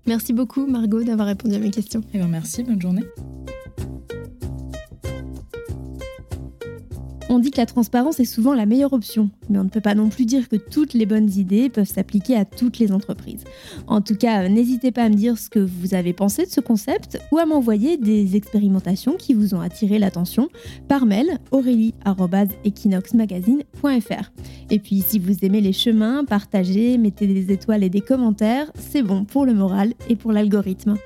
Merci 0.07 0.33
beaucoup, 0.33 0.65
Margot, 0.65 1.03
d'avoir 1.03 1.27
répondu 1.27 1.55
à 1.55 1.59
mes 1.59 1.69
questions. 1.69 2.01
Eh 2.13 2.17
bien, 2.17 2.27
merci, 2.27 2.63
bonne 2.63 2.81
journée. 2.81 3.03
On 7.33 7.39
dit 7.39 7.49
que 7.49 7.61
la 7.61 7.65
transparence 7.65 8.19
est 8.19 8.25
souvent 8.25 8.53
la 8.53 8.65
meilleure 8.65 8.91
option, 8.91 9.29
mais 9.49 9.57
on 9.57 9.63
ne 9.63 9.69
peut 9.69 9.79
pas 9.79 9.95
non 9.95 10.09
plus 10.09 10.25
dire 10.25 10.49
que 10.49 10.57
toutes 10.57 10.93
les 10.93 11.05
bonnes 11.05 11.31
idées 11.31 11.69
peuvent 11.69 11.87
s'appliquer 11.87 12.35
à 12.35 12.43
toutes 12.43 12.77
les 12.77 12.91
entreprises. 12.91 13.45
En 13.87 14.01
tout 14.01 14.15
cas, 14.15 14.49
n'hésitez 14.49 14.91
pas 14.91 15.03
à 15.03 15.09
me 15.09 15.15
dire 15.15 15.37
ce 15.37 15.49
que 15.49 15.59
vous 15.59 15.93
avez 15.93 16.11
pensé 16.11 16.43
de 16.43 16.49
ce 16.49 16.59
concept 16.59 17.21
ou 17.31 17.37
à 17.37 17.45
m'envoyer 17.45 17.95
des 17.95 18.35
expérimentations 18.35 19.15
qui 19.15 19.33
vous 19.33 19.55
ont 19.55 19.61
attiré 19.61 19.97
l'attention 19.97 20.49
par 20.89 21.05
mail 21.05 21.37
aurélie.equinoxmagazine.fr. 21.51 24.31
Et 24.69 24.79
puis 24.79 24.99
si 24.99 25.17
vous 25.17 25.45
aimez 25.45 25.61
les 25.61 25.71
chemins, 25.71 26.25
partagez, 26.25 26.97
mettez 26.97 27.27
des 27.27 27.53
étoiles 27.53 27.85
et 27.85 27.89
des 27.89 28.01
commentaires, 28.01 28.69
c'est 28.77 29.03
bon 29.03 29.23
pour 29.23 29.45
le 29.45 29.53
moral 29.53 29.93
et 30.09 30.17
pour 30.17 30.33
l'algorithme. 30.33 30.97